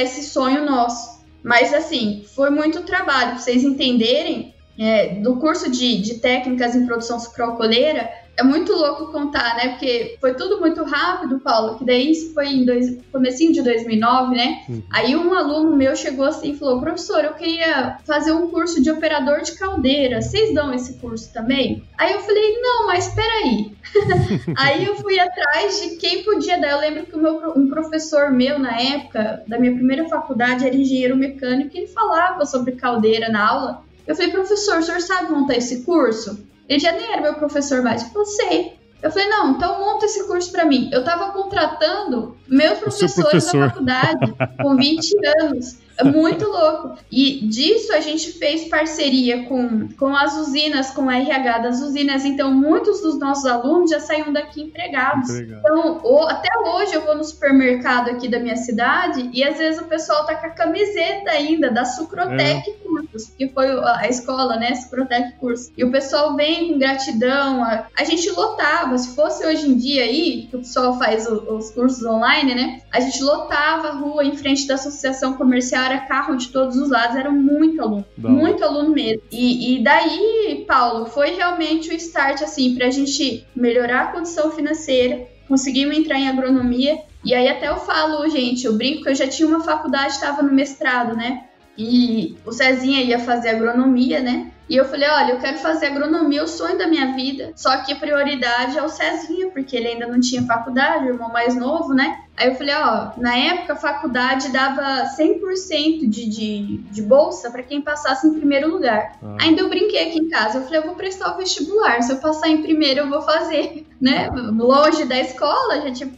[0.00, 1.20] esse sonho nosso.
[1.42, 4.54] Mas assim, foi muito trabalho, para vocês entenderem.
[4.78, 8.08] É, do curso de, de técnicas em produção sucroalcooleira,
[8.40, 9.68] é muito louco contar, né?
[9.68, 14.34] Porque foi tudo muito rápido, Paulo, que daí isso foi em dois, comecinho de 2009,
[14.34, 14.62] né?
[14.66, 14.82] Uhum.
[14.90, 18.90] Aí um aluno meu chegou assim e falou, professor, eu queria fazer um curso de
[18.90, 21.84] operador de caldeira, vocês dão esse curso também?
[21.98, 23.72] Aí eu falei, não, mas peraí.
[24.56, 26.70] aí eu fui atrás de quem podia dar.
[26.70, 30.74] Eu lembro que o meu, um professor meu, na época, da minha primeira faculdade, era
[30.74, 33.84] engenheiro mecânico, e ele falava sobre caldeira na aula.
[34.06, 36.48] Eu falei, professor, o senhor sabe montar esse curso?
[36.70, 38.14] Ele já nem era meu professor mais.
[38.14, 38.78] Eu sei.
[39.02, 40.88] Eu falei, não, então monta esse curso para mim.
[40.92, 43.60] Eu tava contratando meus professores professor.
[43.60, 45.78] da faculdade com 20 anos.
[45.98, 46.96] É muito louco.
[47.10, 52.24] E disso a gente fez parceria com, com as usinas, com a RH das usinas.
[52.24, 55.28] Então, muitos dos nossos alunos já saíram daqui empregados.
[55.28, 55.60] Empregado.
[55.60, 59.80] Então, o, até hoje eu vou no supermercado aqui da minha cidade e às vezes
[59.80, 62.79] o pessoal tá com a camiseta ainda da Sucrotec é.
[63.10, 64.74] Cursos, que foi a escola, né?
[64.74, 65.72] Sucrotec Cursos.
[65.76, 67.62] E o pessoal vem com gratidão.
[67.64, 68.96] A, a gente lotava.
[68.98, 72.80] Se fosse hoje em dia aí, que o pessoal faz o, os cursos online, né?
[72.92, 76.90] A gente lotava a rua em frente da Associação Comercial era carro de todos os
[76.90, 78.28] lados, era muito aluno, Bom.
[78.28, 79.22] muito aluno mesmo.
[79.30, 85.26] E, e daí, Paulo, foi realmente o start, assim, pra gente melhorar a condição financeira,
[85.48, 89.28] conseguimos entrar em agronomia, e aí até eu falo, gente, eu brinco que eu já
[89.28, 91.44] tinha uma faculdade, estava no mestrado, né?
[91.76, 94.52] E o Cezinha ia fazer agronomia, né?
[94.70, 97.52] E eu falei, olha, eu quero fazer agronomia, o sonho da minha vida.
[97.56, 101.28] Só que a prioridade é o Cezinha, porque ele ainda não tinha faculdade, o irmão
[101.32, 102.20] mais novo, né?
[102.36, 107.64] Aí eu falei, ó, na época a faculdade dava 100% de, de, de bolsa para
[107.64, 109.18] quem passasse em primeiro lugar.
[109.20, 109.38] Ah.
[109.40, 112.18] Ainda eu brinquei aqui em casa, eu falei, eu vou prestar o vestibular, se eu
[112.18, 114.30] passar em primeiro eu vou fazer, né?
[114.30, 114.50] Ah.
[114.56, 116.12] Longe da escola, já tinha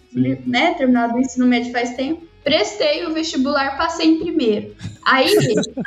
[0.46, 2.30] né, terminado o ensino médio faz tempo.
[2.44, 4.74] Prestei o vestibular, passei em primeiro.
[5.04, 5.36] Aí,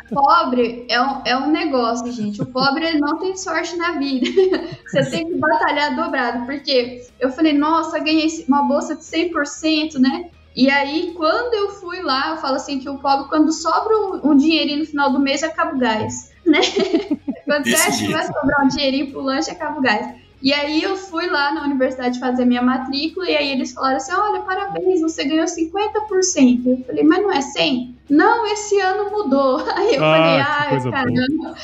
[0.09, 2.41] pobre é um, é um negócio, gente.
[2.41, 4.27] O pobre ele não tem sorte na vida.
[4.87, 6.45] Você tem que batalhar dobrado.
[6.45, 10.29] Porque eu falei, nossa, ganhei uma bolsa de 100%, né?
[10.55, 14.31] E aí, quando eu fui lá, eu falo assim que o pobre, quando sobra um,
[14.31, 16.61] um dinheirinho no final do mês, acaba o gás, né?
[17.43, 20.15] quando você acha que vai sobrar um dinheirinho pro lanche, acaba o gás.
[20.45, 24.13] E aí eu fui lá na universidade fazer minha matrícula e aí eles falaram assim:
[24.13, 26.67] olha, parabéns, você ganhou 50%.
[26.67, 27.95] Eu falei, mas não é 100?
[28.11, 29.65] Não, esse ano mudou.
[29.75, 31.55] Aí eu ah, falei, ah, caramba.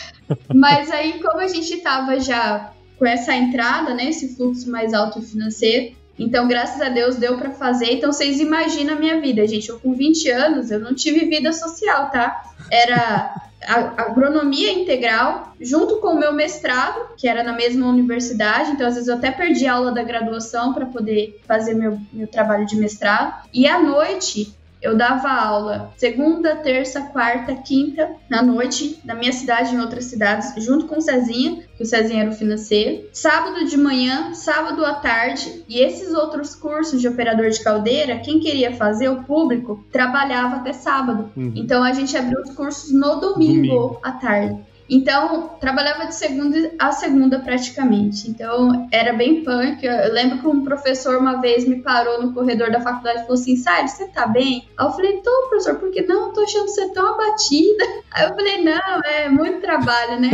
[0.55, 5.21] mas aí, como a gente tava já com essa entrada, né, esse fluxo mais alto
[5.21, 7.93] financeiro, então, graças a Deus, deu para fazer.
[7.93, 9.69] Então, vocês imaginam a minha vida, gente.
[9.69, 12.43] Eu, com 20 anos, eu não tive vida social, tá?
[12.71, 18.95] Era agronomia integral, junto com o meu mestrado, que era na mesma universidade, então às
[18.95, 22.75] vezes eu até perdi a aula da graduação para poder fazer meu, meu trabalho de
[22.75, 23.47] mestrado.
[23.53, 29.71] E à noite eu dava aula segunda, terça, quarta, quinta, na noite, na minha cidade
[29.71, 33.07] e em outras cidades, junto com o Cezinha, que o Cezinha era o financeiro.
[33.13, 38.39] Sábado de manhã, sábado à tarde, e esses outros cursos de operador de caldeira, quem
[38.39, 41.31] queria fazer, o público, trabalhava até sábado.
[41.35, 41.53] Uhum.
[41.55, 43.99] Então a gente abriu os cursos no domingo, domingo.
[44.01, 44.70] à tarde.
[44.93, 48.29] Então, trabalhava de segunda a segunda praticamente.
[48.29, 49.85] Então, era bem punk.
[49.85, 53.35] Eu lembro que um professor uma vez me parou no corredor da faculdade e falou
[53.35, 54.67] assim: Sai, você tá bem?
[54.77, 56.33] Aí eu falei: Tô, professor, por que não?
[56.33, 57.85] Tô achando você tão abatida.
[58.11, 60.29] Aí eu falei: Não, é muito trabalho, né?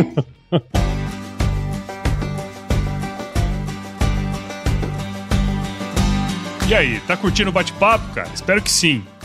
[6.69, 8.27] E aí, tá curtindo o bate-papo, cara?
[8.33, 9.01] Espero que sim.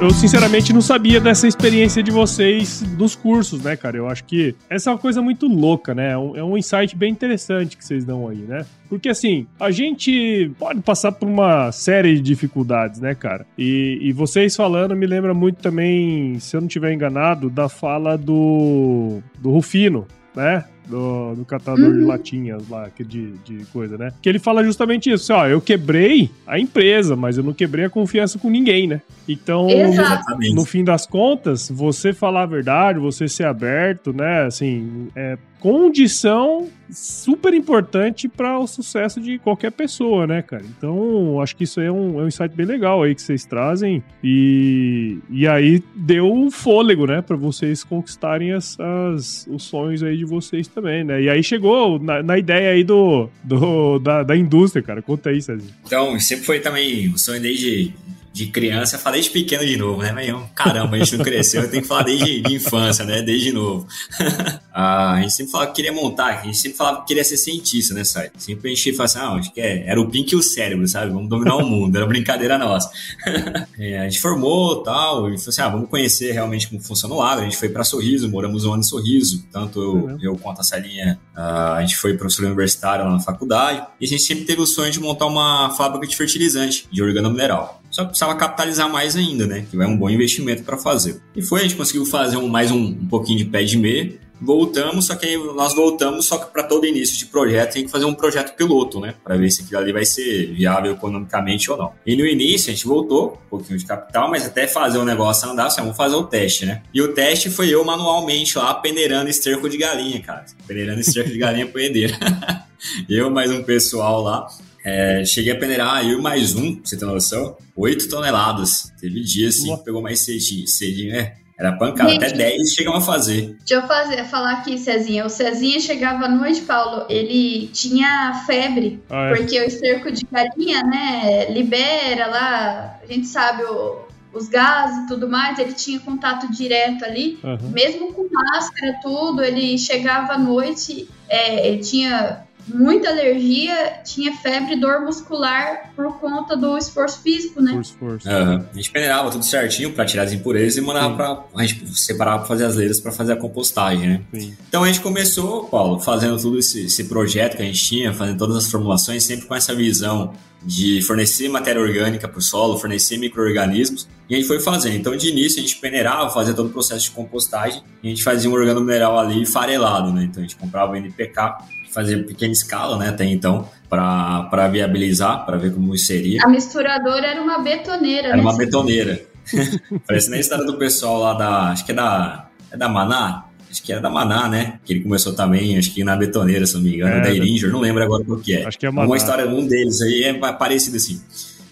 [0.00, 3.96] Eu sinceramente não sabia dessa experiência de vocês dos cursos, né, cara?
[3.96, 6.12] Eu acho que essa é uma coisa muito louca, né?
[6.12, 8.64] É um, é um insight bem interessante que vocês dão aí, né?
[8.88, 13.44] Porque assim, a gente pode passar por uma série de dificuldades, né, cara?
[13.58, 18.16] E, e vocês falando me lembra muito também, se eu não estiver enganado, da fala
[18.16, 20.64] do, do Rufino, né?
[20.88, 21.98] do, do catador uhum.
[21.98, 24.10] de latinhas lá, de, de coisa, né?
[24.22, 27.90] Que ele fala justamente isso, ó, eu quebrei a empresa, mas eu não quebrei a
[27.90, 29.02] confiança com ninguém, né?
[29.28, 34.46] Então, no, no fim das contas, você falar a verdade, você ser aberto, né?
[34.46, 40.64] Assim, é, condição super importante para o sucesso de qualquer pessoa, né, cara?
[40.64, 44.02] Então, acho que isso é um, é um insight bem legal aí que vocês trazem
[44.22, 50.16] e, e aí deu um fôlego, né, para vocês conquistarem as, as, os sonhos aí
[50.16, 51.22] de vocês também, né?
[51.22, 55.02] E aí chegou na, na ideia aí do, do da, da indústria, cara.
[55.02, 55.74] Conta aí, Cezinho.
[55.84, 57.92] Então, sempre foi também o sonho desde
[58.38, 60.12] de criança, eu falei de pequeno de novo, né?
[60.12, 63.20] Mas, caramba, a gente não cresceu, eu tenho que falar desde de infância, né?
[63.20, 63.86] Desde novo.
[64.72, 67.36] ah, a gente sempre falava que queria montar, a gente sempre falava que queria ser
[67.36, 68.30] cientista, né, Sai?
[68.38, 70.86] Sempre a gente falava assim, ah, acho que é, era o Pink e o cérebro,
[70.86, 71.12] sabe?
[71.12, 72.90] Vamos dominar o mundo, era brincadeira nossa.
[73.76, 77.20] é, a gente formou tal, e falou assim, ah, vamos conhecer realmente como funciona o
[77.20, 77.42] agro.
[77.42, 80.18] A gente foi para Sorriso, moramos um ano em Sorriso, tanto eu, uhum.
[80.22, 84.08] eu quanto a Celinha, uh, a gente foi professor universitário lá na faculdade, e a
[84.08, 87.82] gente sempre teve o sonho de montar uma fábrica de fertilizante, de organomineral.
[87.98, 89.66] Só precisava capitalizar mais ainda, né?
[89.68, 91.20] Que é um bom investimento para fazer.
[91.34, 94.16] E foi, a gente conseguiu fazer um, mais um, um pouquinho de pé de meia.
[94.40, 98.04] Voltamos, só que nós voltamos, só que para todo início de projeto tem que fazer
[98.04, 99.16] um projeto piloto, né?
[99.24, 101.92] Para ver se aquilo ali vai ser viável economicamente ou não.
[102.06, 105.50] E no início a gente voltou, um pouquinho de capital, mas até fazer o negócio
[105.50, 106.82] andar, assim, vamos fazer o teste, né?
[106.94, 110.44] E o teste foi eu manualmente lá peneirando esterco de galinha, cara.
[110.68, 112.16] Peneirando esterco de galinha poedeira.
[113.10, 114.46] eu mais um pessoal lá.
[114.88, 118.90] É, cheguei a peneirar eu mais um, pra você ter noção, 8 toneladas.
[118.98, 121.34] Teve dia assim que pegou mais cedinho, cedinho, né?
[121.58, 123.56] Era pancada, Gente, até 10 chegam a fazer.
[123.58, 125.26] Deixa eu fazer, falar aqui, Cezinha.
[125.26, 129.34] O Cezinha chegava à noite, Paulo, ele tinha febre, ah, é.
[129.34, 133.98] porque o esterco de galinha, né, libera lá, a gente sabe o,
[134.32, 137.70] os gases e tudo mais, ele tinha contato direto ali, uhum.
[137.72, 144.74] mesmo com máscara, tudo, ele chegava à noite, é, ele tinha muita alergia, tinha febre
[144.74, 147.72] e dor muscular por conta do esforço físico, né?
[147.72, 148.28] Por esforço.
[148.28, 148.64] Uhum.
[148.72, 152.38] A gente peneirava tudo certinho para tirar as impurezas e mandava para a gente separava
[152.38, 154.20] para fazer as leiras para fazer a compostagem, né?
[154.34, 154.56] Sim.
[154.68, 158.38] Então a gente começou, Paulo, fazendo todo esse, esse projeto que a gente tinha, fazendo
[158.38, 163.16] todas as formulações, sempre com essa visão de fornecer matéria orgânica para o solo, fornecer
[163.16, 164.96] micro-organismos, e a gente foi fazendo.
[164.96, 168.24] Então, de início, a gente peneirava, fazia todo o processo de compostagem, e a gente
[168.24, 170.24] fazia um organo mineral ali farelado, né?
[170.24, 171.58] Então, a gente comprava o NPK
[171.98, 176.44] fazer pequena escala, né, até então, para viabilizar, para ver como seria.
[176.44, 178.42] A misturadora era uma betoneira, Era né?
[178.42, 179.20] uma betoneira.
[180.06, 183.82] Parece na história do pessoal lá da, acho que é da, é da Maná, acho
[183.82, 184.78] que era da Maná, né?
[184.84, 187.72] Que ele começou também, acho que na betoneira, se não me engano, é, da Iringer,
[187.72, 188.64] não lembro agora o que é.
[188.64, 189.08] Acho que é Maná.
[189.08, 191.20] Uma história, um deles aí é parecido assim.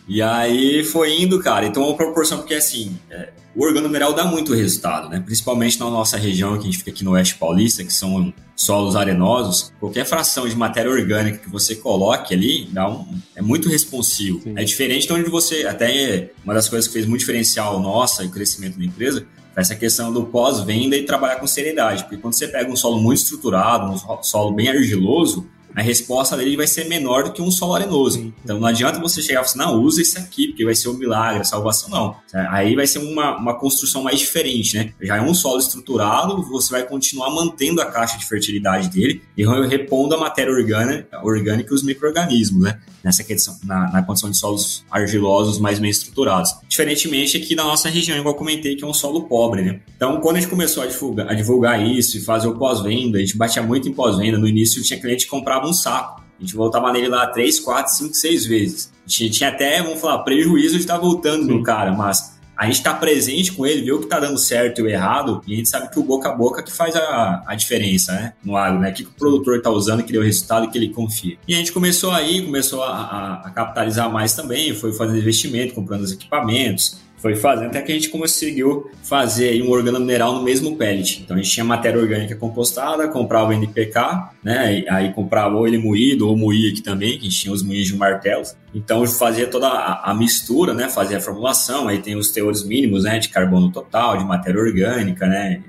[0.09, 1.66] E aí foi indo, cara.
[1.66, 5.19] Então, uma proporção, porque assim, é, o organomeral dá muito resultado, né?
[5.19, 8.95] Principalmente na nossa região, que a gente fica aqui no Oeste Paulista, que são solos
[8.95, 9.73] arenosos.
[9.81, 14.43] Qualquer fração de matéria orgânica que você coloque ali dá um, é muito responsivo.
[14.43, 14.53] Sim.
[14.57, 15.67] É diferente de onde você.
[15.67, 19.27] Até uma das coisas que fez muito diferencial nossa e o crescimento da empresa
[19.57, 22.03] essa questão do pós-venda e trabalhar com seriedade.
[22.03, 26.57] Porque quando você pega um solo muito estruturado, um solo bem argiloso, a resposta dele
[26.57, 28.33] vai ser menor do que um solo arenoso.
[28.43, 30.89] Então não adianta você chegar e falar assim, não, usa esse aqui, porque vai ser
[30.89, 32.16] o um milagre, a salvação, não.
[32.49, 34.95] Aí vai ser uma, uma construção mais diferente, né?
[35.03, 39.45] Já é um solo estruturado, você vai continuar mantendo a caixa de fertilidade dele e
[39.66, 42.81] repondo a matéria orgânica, orgânica e os micro-organismos, né?
[43.07, 46.57] Nessa questão, na, na condição de solos argilosos mais bem estruturados.
[46.69, 49.81] Diferentemente aqui na nossa região, igual eu comentei, que é um solo pobre, né?
[49.97, 53.21] Então, quando a gente começou a divulgar, a divulgar isso e fazer o pós-venda, a
[53.21, 54.37] gente batia muito em pós-venda.
[54.37, 56.21] No início, tinha cliente que comprava um saco.
[56.39, 58.93] A gente voltava nele lá três, quatro, cinco, seis vezes.
[59.07, 61.53] A gente tinha até, vamos falar, prejuízo de estar voltando Sim.
[61.53, 64.81] no cara, mas a gente está presente com ele, vê o que está dando certo
[64.81, 67.43] e o errado, e a gente sabe que o boca a boca que faz a,
[67.47, 68.33] a diferença, né?
[68.43, 68.91] No agro, né?
[68.91, 71.37] O que, que o produtor está usando, que deu resultado e que ele confia.
[71.47, 75.75] E a gente começou aí, começou a, a, a capitalizar mais também, foi fazendo investimento,
[75.75, 80.43] comprando os equipamentos, foi fazendo até que a gente conseguiu fazer um organo mineral no
[80.43, 81.23] mesmo pellet.
[81.23, 84.85] Então a gente tinha matéria orgânica compostada, comprava o NPK, né?
[84.89, 87.89] Aí comprava ou ele moído ou moía aqui também, que a gente tinha os moinhos
[87.89, 88.55] de martelos.
[88.77, 90.87] Então fazia toda a, a, mistura, né?
[90.91, 93.18] Fazia a formulação, aí tem os teores mínimos, né?
[93.18, 95.62] De carbono total, de matéria orgânica, né?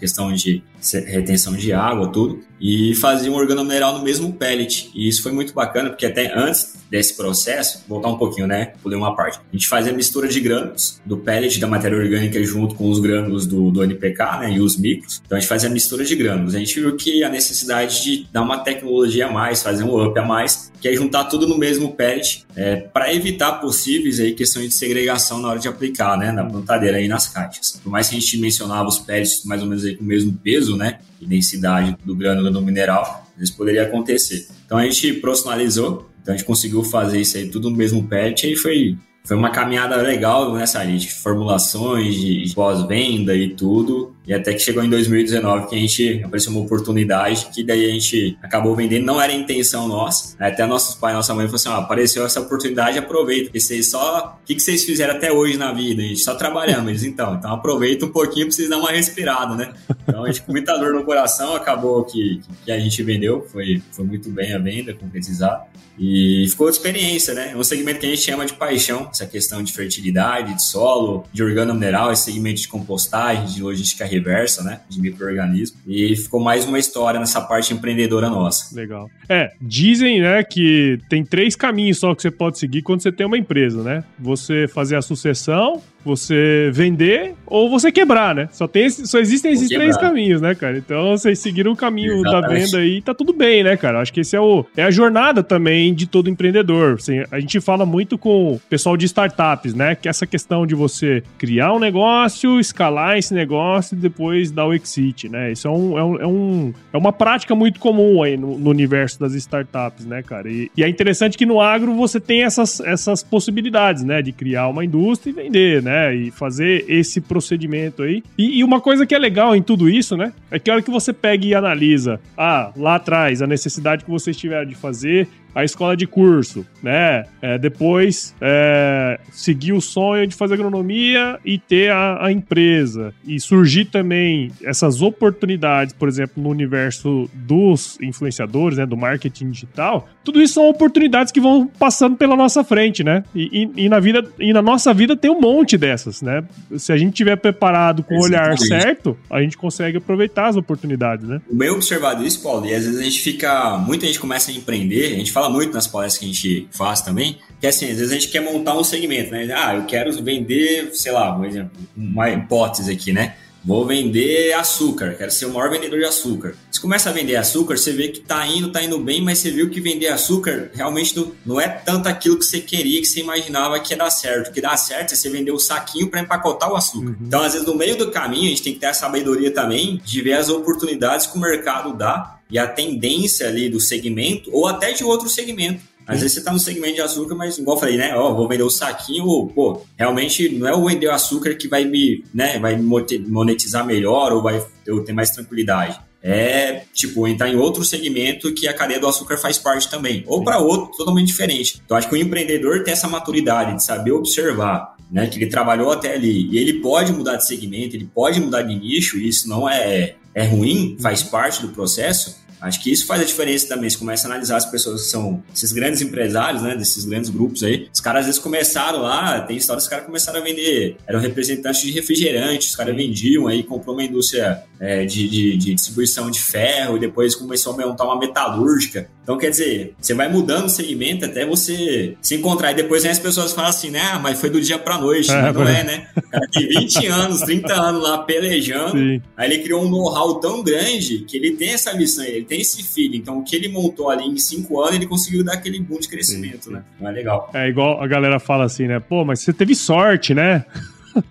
[0.00, 0.64] Questão de
[1.06, 2.40] retenção de água, tudo.
[2.60, 4.90] e fazia um organomineral no mesmo pellet.
[4.92, 8.72] E isso foi muito bacana, porque até antes desse processo, voltar um pouquinho, né?
[8.82, 9.38] Pulei uma parte.
[9.38, 13.46] A gente fazia mistura de grânulos do pellet da matéria orgânica junto com os grânulos
[13.46, 14.52] do, do NPK, né?
[14.52, 15.22] E os micros.
[15.24, 16.54] Então a gente fazia mistura de grânulos.
[16.54, 20.18] A gente viu que a necessidade de dar uma tecnologia a mais, fazer um up
[20.18, 24.68] a mais, que é juntar tudo no mesmo pellet, é, para evitar possíveis aí questões
[24.68, 26.32] de segregação na hora de aplicar, né?
[26.32, 27.80] Na plantadeira aí nas caixas.
[27.82, 30.32] Por mais que a gente mencionava os pellets mais ou menos aí com o mesmo
[30.32, 30.98] peso, né?
[31.20, 34.48] E densidade do grânulo do mineral, isso poderia acontecer.
[34.66, 38.44] Então a gente profissionalizou então a gente conseguiu fazer isso aí tudo no mesmo patch
[38.44, 44.14] e foi foi uma caminhada legal nessa área de formulações, de pós-venda e tudo.
[44.28, 47.92] E até que chegou em 2019 que a gente apareceu uma oportunidade que daí a
[47.94, 50.36] gente acabou vendendo, não era intenção nossa.
[50.38, 54.38] Até nossos pais, nossa mãe falou assim: ó, apareceu essa oportunidade, aproveita, porque vocês só.
[54.38, 56.02] O que, vocês fizeram até hoje na vida?
[56.02, 56.90] A gente só trabalhamos.
[56.90, 59.72] Eles, então, então aproveita um pouquinho pra vocês dar uma respirada, né?
[60.06, 63.82] Então a gente com muita dor no coração, acabou que, que a gente vendeu, foi,
[63.92, 65.66] foi muito bem a venda, concretizar.
[65.98, 67.56] E ficou experiência, né?
[67.56, 71.42] Um segmento que a gente chama de paixão, essa questão de fertilidade, de solo, de
[71.42, 74.80] organomineral, esse segmento de compostagem, de logística reversa, né?
[74.88, 75.78] De microorganismo.
[75.86, 78.74] E ficou mais uma história nessa parte empreendedora nossa.
[78.74, 79.10] Legal.
[79.28, 83.26] É, dizem, né, que tem três caminhos só que você pode seguir quando você tem
[83.26, 84.04] uma empresa, né?
[84.18, 88.48] Você fazer a sucessão, você vender ou você quebrar, né?
[88.52, 90.78] Só, tem, só existem esses três caminhos, né, cara?
[90.78, 92.42] Então vocês seguiram o caminho Exatamente.
[92.42, 94.00] da venda aí, tá tudo bem, né, cara?
[94.00, 96.94] Acho que esse é, o, é a jornada também de todo empreendedor.
[96.94, 99.94] Assim, a gente fala muito com o pessoal de startups, né?
[99.94, 104.66] Que é essa questão de você criar um negócio, escalar esse negócio e depois dar
[104.66, 105.52] o exit, né?
[105.52, 108.70] Isso é, um, é, um, é, um, é uma prática muito comum aí no, no
[108.70, 110.50] universo das startups, né, cara?
[110.50, 114.22] E, e, é interessante que no agro você tem essas, essas possibilidades, né?
[114.22, 115.87] De criar uma indústria e vender, né?
[115.88, 118.22] Né, e fazer esse procedimento aí.
[118.36, 120.34] E, e, uma coisa que é legal em tudo isso, né?
[120.50, 124.10] É que a hora que você pega e analisa, ah, lá atrás, a necessidade que
[124.10, 125.26] vocês tiveram de fazer,
[125.58, 127.24] a escola de curso, né?
[127.42, 133.12] É, depois é, seguir o sonho de fazer agronomia e ter a, a, empresa.
[133.26, 138.86] E surgir também essas oportunidades, por exemplo, no universo dos influenciadores, né?
[138.86, 140.08] Do marketing digital.
[140.22, 143.24] Tudo isso são oportunidades que vão passando pela nossa frente, né?
[143.34, 146.44] E, e, e na vida, e na nossa vida tem um monte dessas, né?
[146.76, 151.26] Se a gente tiver preparado com o olhar certo, a gente consegue aproveitar as oportunidades,
[151.26, 151.40] né?
[151.50, 153.76] Bem observado isso, Paulo, e às vezes a gente fica.
[153.78, 157.00] Muita gente começa a empreender, a gente fala muito nas palestras que a gente faz
[157.00, 159.48] também, que é assim, às vezes a gente quer montar um segmento, né?
[159.54, 163.34] Ah, eu quero vender, sei lá, por exemplo, uma hipótese aqui, né?
[163.64, 166.54] Vou vender açúcar, quero ser o maior vendedor de açúcar.
[166.70, 169.50] Você começa a vender açúcar, você vê que tá indo, tá indo bem, mas você
[169.50, 173.20] viu que vender açúcar realmente não, não é tanto aquilo que você queria, que você
[173.20, 174.48] imaginava que ia dar certo.
[174.48, 177.08] O que dá certo é você vender o saquinho para empacotar o açúcar.
[177.08, 177.16] Uhum.
[177.20, 180.00] Então, às vezes, no meio do caminho, a gente tem que ter a sabedoria também
[180.04, 184.66] de ver as oportunidades que o mercado dá e a tendência ali do segmento ou
[184.66, 185.80] até de outro segmento.
[186.08, 188.16] Às vezes você tá no segmento de açúcar, mas igual eu falei, né?
[188.16, 189.24] Ó, vou vender o saquinho,
[189.54, 192.82] pô, realmente não é o vender o açúcar que vai me, né, vai me
[193.28, 196.00] monetizar melhor ou vai eu ter mais tranquilidade.
[196.22, 200.42] É, tipo, entrar em outro segmento que a cadeia do açúcar faz parte também, ou
[200.42, 201.80] para outro totalmente diferente.
[201.84, 205.92] Então, acho que o empreendedor tem essa maturidade de saber observar, né, que ele trabalhou
[205.92, 209.48] até ali, e ele pode mudar de segmento, ele pode mudar de nicho, e isso
[209.48, 213.88] não é, é ruim, faz parte do processo, Acho que isso faz a diferença também.
[213.88, 216.74] Você começa a analisar as pessoas que são esses grandes empresários, né?
[216.74, 217.88] Desses grandes grupos aí.
[217.92, 221.82] Os caras às vezes começaram lá, tem histórias os caras começaram a vender, eram representantes
[221.82, 226.40] de refrigerante, os caras vendiam aí, comprou uma indústria é, de, de, de, distribuição de
[226.40, 229.08] ferro e depois começou a montar uma metalúrgica.
[229.28, 232.72] Então, quer dizer, você vai mudando o segmento até você se encontrar.
[232.72, 234.00] E depois as pessoas falam assim, né?
[234.14, 235.30] Ah, mas foi do dia pra noite.
[235.30, 236.06] É, não é, né?
[236.16, 238.92] O cara tem 20 anos, 30 anos lá pelejando.
[238.92, 239.20] Sim.
[239.36, 242.82] Aí ele criou um know-how tão grande que ele tem essa missão, ele tem esse
[242.82, 243.16] filho.
[243.16, 246.08] Então, o que ele montou ali em 5 anos, ele conseguiu dar aquele boom de
[246.08, 246.72] crescimento, sim, sim.
[246.76, 246.82] né?
[246.98, 247.50] Não é legal.
[247.52, 248.98] É igual a galera fala assim, né?
[248.98, 250.64] Pô, mas você teve sorte, né?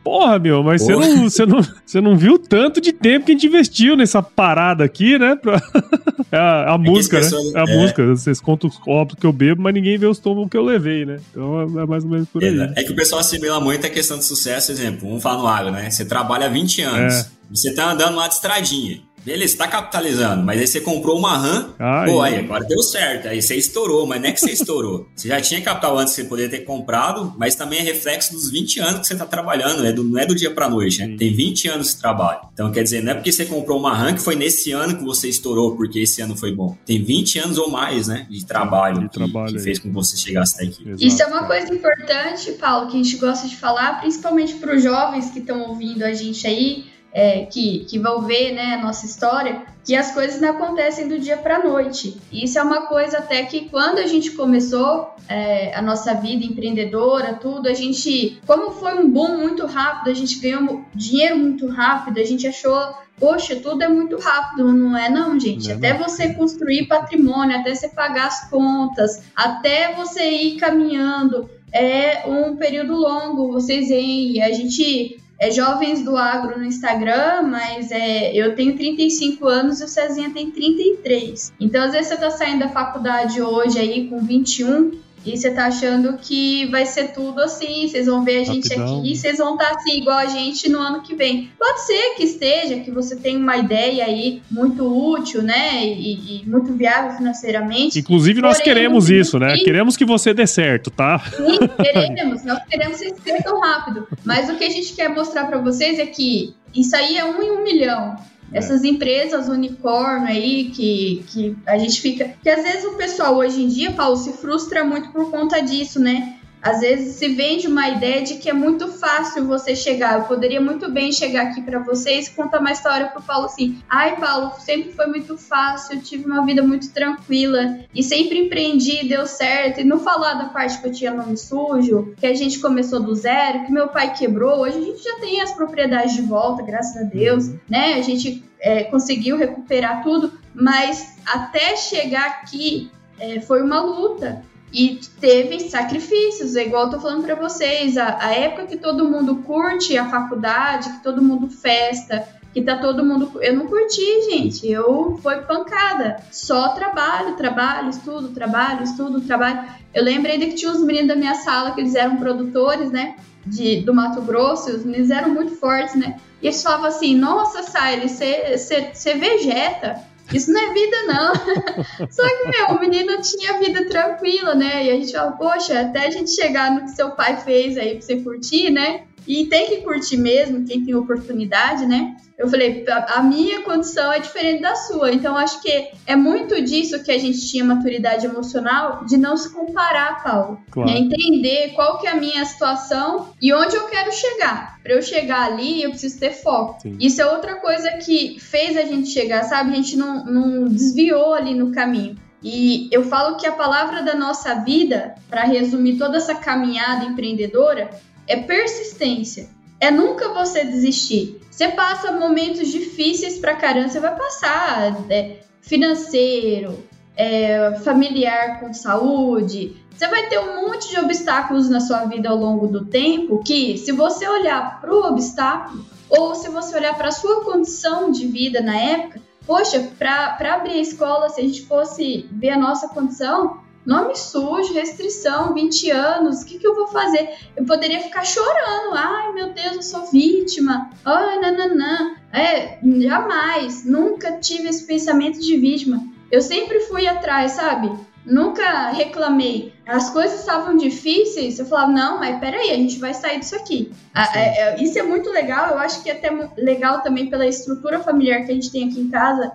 [0.04, 3.36] Porra, meu, mas você não, você, não, você não viu tanto de tempo que a
[3.36, 5.36] gente investiu nessa parada aqui, né?
[5.36, 5.62] Pra...
[6.30, 7.28] É a, a é música, né?
[7.56, 7.78] É a é...
[7.78, 8.06] música.
[8.06, 11.06] Vocês contam os copos que eu bebo, mas ninguém vê os tomos que eu levei,
[11.06, 11.22] né?
[11.32, 12.60] Então é, é mais ou menos por aí.
[12.60, 15.48] É, é que o pessoal assimila muito a questão de sucesso, exemplo, vamos falar no
[15.48, 15.90] agro, né?
[15.90, 17.28] Você trabalha 20 anos, é.
[17.50, 19.07] você tá andando lá de estradinha.
[19.28, 23.28] Beleza, tá capitalizando, mas aí você comprou uma RAM, Ai, pô, aí agora deu certo,
[23.28, 25.06] aí você estourou, mas não é que você estourou.
[25.14, 28.50] você já tinha capital antes que você poderia ter comprado, mas também é reflexo dos
[28.50, 29.92] 20 anos que você tá trabalhando, né?
[29.92, 31.18] Do, não é do dia pra noite, né?
[31.20, 32.40] Tem 20 anos de trabalho.
[32.54, 35.04] Então, quer dizer, não é porque você comprou uma RAM que foi nesse ano que
[35.04, 36.78] você estourou, porque esse ano foi bom.
[36.86, 38.26] Tem 20 anos ou mais, né?
[38.30, 40.88] De trabalho, de que, trabalho que fez com que você chegasse até aqui.
[40.88, 41.06] Exato.
[41.06, 44.82] Isso é uma coisa importante, Paulo, que a gente gosta de falar, principalmente para os
[44.82, 49.08] jovens que estão ouvindo a gente aí é, que, que vão ver né, a nossa
[49.08, 52.16] história, que as coisas não acontecem do dia para noite.
[52.32, 57.34] Isso é uma coisa até que quando a gente começou é, a nossa vida empreendedora,
[57.34, 62.20] tudo, a gente, como foi um boom muito rápido, a gente ganhou dinheiro muito rápido,
[62.20, 62.78] a gente achou
[63.20, 65.70] Poxa, tudo é muito rápido, não é não, gente?
[65.70, 66.08] Não é até não.
[66.08, 72.94] você construir patrimônio, até você pagar as contas, até você ir caminhando, é um período
[72.94, 78.76] longo, vocês veem, a gente é jovens do agro no Instagram, mas é, eu tenho
[78.76, 81.54] 35 anos e o Cezinha tem 33.
[81.60, 85.68] Então, às vezes, você tá saindo da faculdade hoje aí com 21 e você tá
[85.68, 89.00] achando que vai ser tudo assim, vocês vão ver a gente Rapidão.
[89.00, 91.50] aqui e vocês vão estar tá assim, igual a gente no ano que vem.
[91.58, 95.86] Pode ser que esteja, que você tenha uma ideia aí muito útil, né?
[95.86, 98.00] E, e muito viável financeiramente.
[98.00, 99.58] Inclusive, nós queremos isso, né?
[99.58, 101.20] Queremos que você dê certo, tá?
[101.20, 102.44] Sim, queremos.
[102.44, 104.08] nós queremos que vocês tão rápido.
[104.24, 107.42] Mas o que a gente quer mostrar para vocês é que isso aí é um
[107.42, 108.16] em um milhão.
[108.52, 108.58] É.
[108.58, 112.34] Essas empresas unicórnio aí que, que a gente fica.
[112.42, 116.00] Que às vezes o pessoal hoje em dia, Paulo, se frustra muito por conta disso,
[116.00, 116.37] né?
[116.62, 120.20] Às vezes se vende uma ideia de que é muito fácil você chegar.
[120.20, 123.80] Eu poderia muito bem chegar aqui para vocês e contar uma história pro Paulo assim:
[123.90, 129.08] "Ai, Paulo, sempre foi muito fácil, eu tive uma vida muito tranquila e sempre empreendi,
[129.08, 129.82] deu certo".
[129.82, 133.16] E não falar da parte que eu tinha nome sujo, que a gente começou do
[133.16, 134.62] zero, que meu pai quebrou.
[134.62, 137.94] Hoje a gente já tem as propriedades de volta, graças a Deus, né?
[137.94, 144.44] A gente é, conseguiu recuperar tudo, mas até chegar aqui é, foi uma luta.
[144.72, 149.10] E teve sacrifícios, é igual eu tô falando para vocês, a, a, época que todo
[149.10, 153.32] mundo curte a faculdade, que todo mundo festa, que tá todo mundo.
[153.42, 154.68] Eu não curti, gente.
[154.68, 156.18] Eu foi pancada.
[156.32, 159.70] Só trabalho, trabalho, estudo, trabalho, estudo, trabalho.
[159.94, 163.16] Eu lembro ainda que tinha uns meninos da minha sala que eles eram produtores, né?
[163.46, 166.20] De, do Mato Grosso, os meninos eram muito fortes, né?
[166.42, 170.02] E eles falavam assim: Nossa, Saile, você vegeta.
[170.34, 171.34] Isso não é vida, não.
[172.12, 174.86] Só que, meu, o menino tinha vida tranquila, né?
[174.86, 177.94] E a gente fala, poxa, até a gente chegar no que seu pai fez aí
[177.96, 179.06] pra você curtir, né?
[179.28, 182.16] E tem que curtir mesmo, quem tem oportunidade, né?
[182.38, 185.12] Eu falei, a minha condição é diferente da sua.
[185.12, 189.52] Então, acho que é muito disso que a gente tinha maturidade emocional de não se
[189.52, 190.60] comparar, Paulo.
[190.70, 190.88] Claro.
[190.88, 194.80] É entender qual que é a minha situação e onde eu quero chegar.
[194.84, 196.80] Para eu chegar ali, eu preciso ter foco.
[196.80, 196.96] Sim.
[197.00, 199.72] Isso é outra coisa que fez a gente chegar, sabe?
[199.72, 202.16] A gente não, não desviou ali no caminho.
[202.44, 207.90] E eu falo que a palavra da nossa vida, para resumir toda essa caminhada empreendedora,
[208.28, 209.50] é persistência.
[209.80, 211.40] É nunca você desistir.
[211.50, 216.84] Você passa momentos difíceis pra caramba, você vai passar é, financeiro,
[217.16, 219.76] é, familiar com saúde.
[219.96, 223.78] Você vai ter um monte de obstáculos na sua vida ao longo do tempo que,
[223.78, 228.28] se você olhar para o obstáculo, ou se você olhar para a sua condição de
[228.28, 232.90] vida na época, poxa, para abrir a escola, se a gente fosse ver a nossa
[232.90, 237.30] condição, Nome sujo, restrição, 20 anos, o que, que eu vou fazer?
[237.56, 238.94] Eu poderia ficar chorando.
[238.94, 240.90] Ai, meu Deus, eu sou vítima.
[241.06, 242.18] Ai, nananã.
[242.34, 243.86] É, jamais.
[243.86, 246.06] Nunca tive esse pensamento de vítima.
[246.30, 247.90] Eu sempre fui atrás, sabe?
[248.26, 249.74] Nunca reclamei.
[249.86, 253.90] As coisas estavam difíceis, eu falava, não, mas peraí, a gente vai sair disso aqui.
[254.36, 258.02] É, é, isso é muito legal, eu acho que é até legal também pela estrutura
[258.02, 259.54] familiar que a gente tem aqui em casa.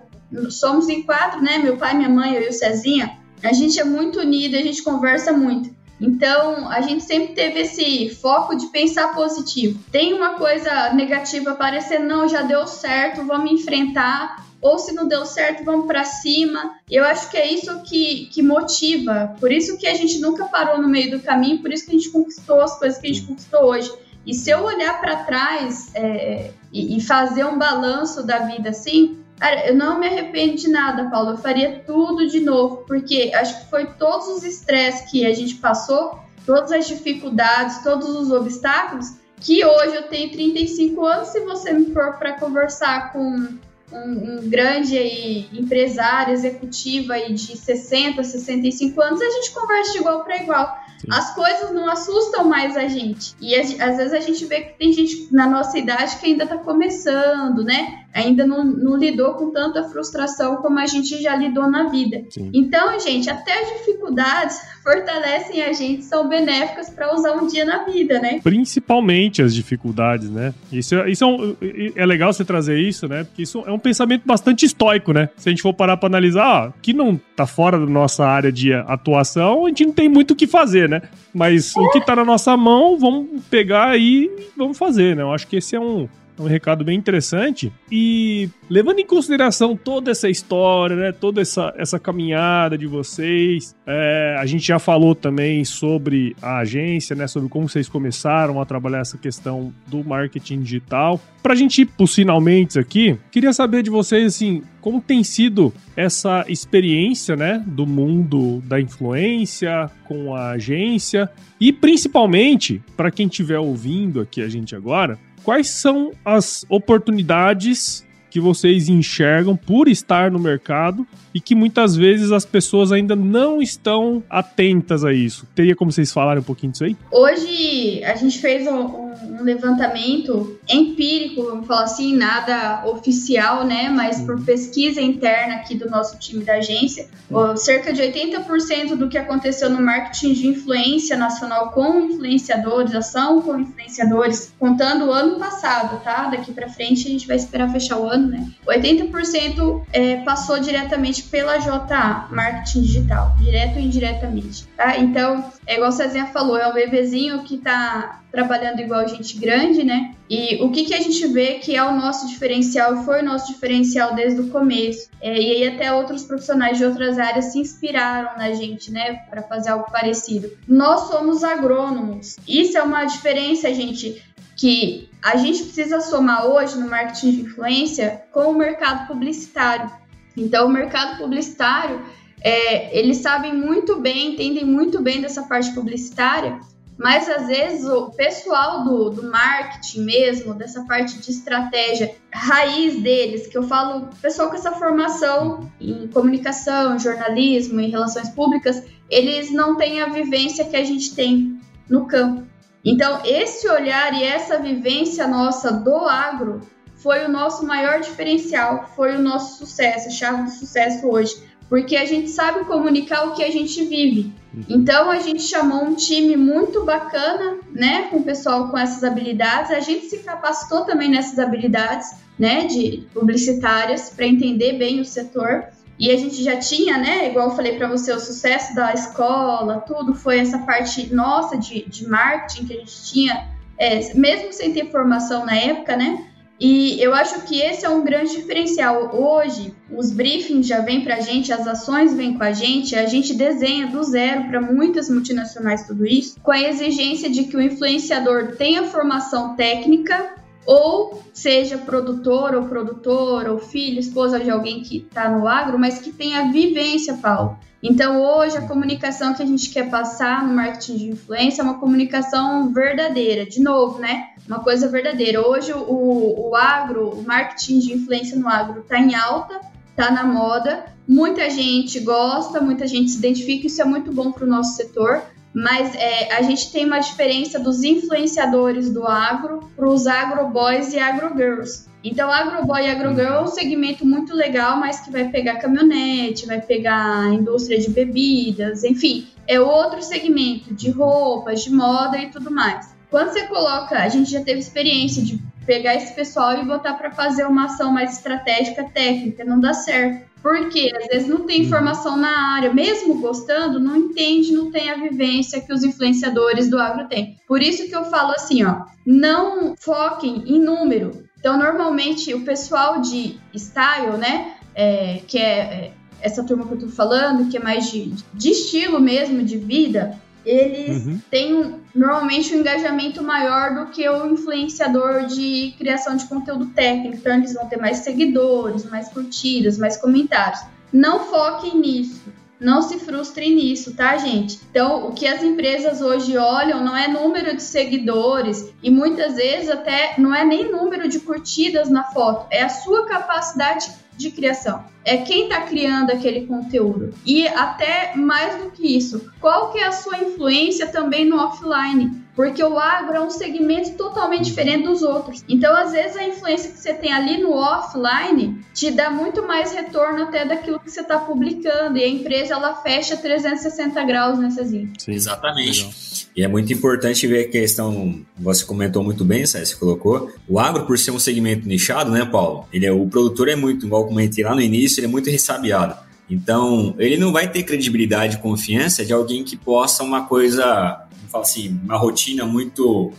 [0.49, 1.59] Somos em quatro, né?
[1.59, 3.21] Meu pai, minha mãe, eu e o Cezinha.
[3.43, 5.73] A gente é muito unido, a gente conversa muito.
[5.99, 9.79] Então, a gente sempre teve esse foco de pensar positivo.
[9.91, 14.45] Tem uma coisa negativa aparecendo, não, já deu certo, vamos enfrentar.
[14.61, 16.75] Ou se não deu certo, vamos para cima.
[16.89, 19.35] Eu acho que é isso que, que motiva.
[19.39, 21.97] Por isso que a gente nunca parou no meio do caminho, por isso que a
[21.97, 23.91] gente conquistou as coisas que a gente conquistou hoje.
[24.25, 29.22] E se eu olhar para trás é, e, e fazer um balanço da vida assim,
[29.39, 31.31] Cara, eu não me arrependo de nada, Paulo.
[31.31, 35.55] Eu faria tudo de novo, porque acho que foi todos os estresses que a gente
[35.55, 41.27] passou, todas as dificuldades, todos os obstáculos, que hoje eu tenho 35 anos.
[41.29, 43.59] Se você me for para conversar com um,
[43.91, 50.23] um, grande aí, empresário, executivo aí de 60, 65 anos, a gente conversa de igual
[50.23, 50.77] para igual.
[50.99, 51.07] Sim.
[51.11, 53.35] As coisas não assustam mais a gente.
[53.41, 56.57] E às vezes a gente vê que tem gente na nossa idade que ainda está
[56.57, 58.02] começando, né?
[58.13, 62.21] Ainda não, não, lidou com tanta frustração como a gente já lidou na vida.
[62.29, 62.51] Sim.
[62.53, 67.83] Então, gente, até as dificuldades fortalecem a gente, são benéficas para usar um dia na
[67.85, 68.39] vida, né?
[68.43, 70.53] Principalmente as dificuldades, né?
[70.71, 71.55] Isso, é, isso é, um,
[71.95, 73.23] é legal você trazer isso, né?
[73.23, 75.29] Porque isso é um pensamento bastante estoico, né?
[75.37, 78.51] Se a gente for parar para analisar, ó, que não tá fora da nossa área
[78.51, 81.01] de atuação, a gente não tem muito o que fazer, né?
[81.33, 81.79] Mas é.
[81.79, 85.23] o que tá na nossa mão, vamos pegar aí e vamos fazer, né?
[85.23, 86.07] Eu acho que esse é um
[86.39, 87.71] um recado bem interessante.
[87.91, 91.11] E levando em consideração toda essa história, né?
[91.11, 97.15] Toda essa, essa caminhada de vocês, é, a gente já falou também sobre a agência,
[97.15, 97.27] né?
[97.27, 101.19] Sobre como vocês começaram a trabalhar essa questão do marketing digital.
[101.41, 106.45] Pra gente ir pros finalmente aqui, queria saber de vocês, assim, como tem sido essa
[106.47, 107.61] experiência, né?
[107.67, 111.29] Do mundo da influência com a agência
[111.59, 118.02] e principalmente, para quem estiver ouvindo aqui a gente agora, quais são as oportunidades
[118.33, 121.05] que vocês enxergam por estar no mercado
[121.35, 125.47] e que muitas vezes as pessoas ainda não estão atentas a isso.
[125.53, 126.97] Teria como vocês falarem um pouquinho disso aí?
[127.11, 133.87] Hoje a gente fez um, um levantamento empírico, vamos falar assim, nada oficial, né?
[133.89, 134.43] Mas por uhum.
[134.43, 137.07] pesquisa interna aqui do nosso time da agência,
[137.55, 143.59] cerca de 80% do que aconteceu no marketing de influência nacional com influenciadores, ação com
[143.59, 146.29] influenciadores, contando o ano passado, tá?
[146.29, 148.47] Daqui para frente a gente vai esperar fechar o ano né?
[148.65, 154.97] 80% é, passou diretamente pela JA, marketing digital, direto ou indiretamente, tá?
[154.97, 159.83] Então, é igual o Cezinha falou, é um bebezinho que tá trabalhando igual gente grande,
[159.83, 160.15] né?
[160.27, 163.53] E o que, que a gente vê que é o nosso diferencial, foi o nosso
[163.53, 165.09] diferencial desde o começo.
[165.21, 169.43] É, e aí até outros profissionais de outras áreas se inspiraram na gente, né, para
[169.43, 170.51] fazer algo parecido.
[170.67, 172.37] Nós somos agrônomos.
[172.47, 174.23] Isso é uma diferença, gente,
[174.55, 179.91] que a gente precisa somar hoje no marketing de influência com o mercado publicitário.
[180.35, 182.01] Então, o mercado publicitário,
[182.41, 186.59] é, eles sabem muito bem, entendem muito bem dessa parte publicitária,
[186.97, 193.47] mas às vezes o pessoal do, do marketing mesmo, dessa parte de estratégia, raiz deles,
[193.47, 199.75] que eu falo, pessoal com essa formação em comunicação, jornalismo, em relações públicas, eles não
[199.75, 202.52] têm a vivência que a gente tem no campo.
[202.83, 206.61] Então, esse olhar e essa vivência nossa do agro
[206.95, 211.35] foi o nosso maior diferencial, foi o nosso sucesso, a chave de sucesso hoje,
[211.69, 214.33] porque a gente sabe comunicar o que a gente vive.
[214.53, 214.63] Uhum.
[214.69, 219.71] Então, a gente chamou um time muito bacana, né, com o pessoal com essas habilidades,
[219.71, 225.67] a gente se capacitou também nessas habilidades, né, de publicitárias para entender bem o setor.
[225.99, 229.81] E a gente já tinha, né, igual eu falei para você, o sucesso da escola,
[229.81, 234.73] tudo foi essa parte nossa de, de marketing que a gente tinha, é, mesmo sem
[234.73, 236.27] ter formação na época, né?
[236.59, 239.13] E eu acho que esse é um grande diferencial.
[239.13, 243.05] Hoje, os briefings já vêm para a gente, as ações vêm com a gente, a
[243.05, 247.61] gente desenha do zero para muitas multinacionais tudo isso, com a exigência de que o
[247.61, 250.35] influenciador tenha formação técnica
[250.65, 255.99] ou seja produtor ou produtora ou filho, esposa de alguém que está no agro, mas
[255.99, 257.57] que tenha vivência, Paulo.
[257.81, 261.79] Então, hoje, a comunicação que a gente quer passar no marketing de influência é uma
[261.79, 263.45] comunicação verdadeira.
[263.45, 264.29] De novo, né?
[264.47, 265.45] Uma coisa verdadeira.
[265.45, 269.59] Hoje, o, o agro, o marketing de influência no agro está em alta,
[269.89, 270.85] está na moda.
[271.05, 273.67] Muita gente gosta, muita gente se identifica.
[273.67, 275.21] Isso é muito bom para o nosso setor
[275.53, 280.99] mas é, a gente tem uma diferença dos influenciadores do agro para os agroboys e
[280.99, 281.85] agrogirls.
[282.03, 286.59] Então, agroboy e agrogirl é um segmento muito legal, mas que vai pegar caminhonete, vai
[286.59, 292.93] pegar indústria de bebidas, enfim, é outro segmento de roupas, de moda e tudo mais.
[293.09, 297.11] Quando você coloca, a gente já teve experiência de pegar esse pessoal e botar para
[297.11, 300.32] fazer uma ação mais estratégica, técnica, não dá certo.
[300.43, 304.97] Porque às vezes não tem informação na área, mesmo gostando, não entende, não tem a
[304.97, 307.37] vivência que os influenciadores do agro têm.
[307.47, 311.23] Por isso que eu falo assim, ó, não foquem em número.
[311.39, 316.79] Então, normalmente, o pessoal de style, né, é, que é, é essa turma que eu
[316.79, 321.19] tô falando, que é mais de, de estilo mesmo, de vida, eles uhum.
[321.29, 327.17] têm normalmente um engajamento maior do que o influenciador de criação de conteúdo técnico.
[327.17, 330.61] Então, eles vão ter mais seguidores, mais curtidas, mais comentários.
[330.91, 332.21] Não foquem nisso.
[332.59, 334.57] Não se frustrem nisso, tá, gente?
[334.69, 339.69] Então, o que as empresas hoje olham não é número de seguidores e muitas vezes
[339.69, 344.83] até não é nem número de curtidas na foto, é a sua capacidade de criação.
[345.03, 347.13] É quem está criando aquele conteúdo.
[347.25, 352.22] E até mais do que isso, qual que é a sua influência também no offline?
[352.35, 355.43] Porque o agro é um segmento totalmente diferente dos outros.
[355.47, 359.71] Então, às vezes, a influência que você tem ali no offline te dá muito mais
[359.71, 361.97] retorno até daquilo que você está publicando.
[361.97, 366.27] E a empresa, ela fecha 360 graus nessas Sim, exatamente.
[366.35, 370.85] E é muito importante ver a questão, você comentou muito bem, você colocou, o agro,
[370.85, 372.67] por ser um segmento nichado, né, Paulo?
[372.73, 375.95] Ele é, o produtor é muito, igual comentei lá no início, ele é muito ressabiado.
[376.29, 381.43] Então, ele não vai ter credibilidade e confiança de alguém que possa uma coisa fala
[381.43, 383.11] assim, uma rotina muito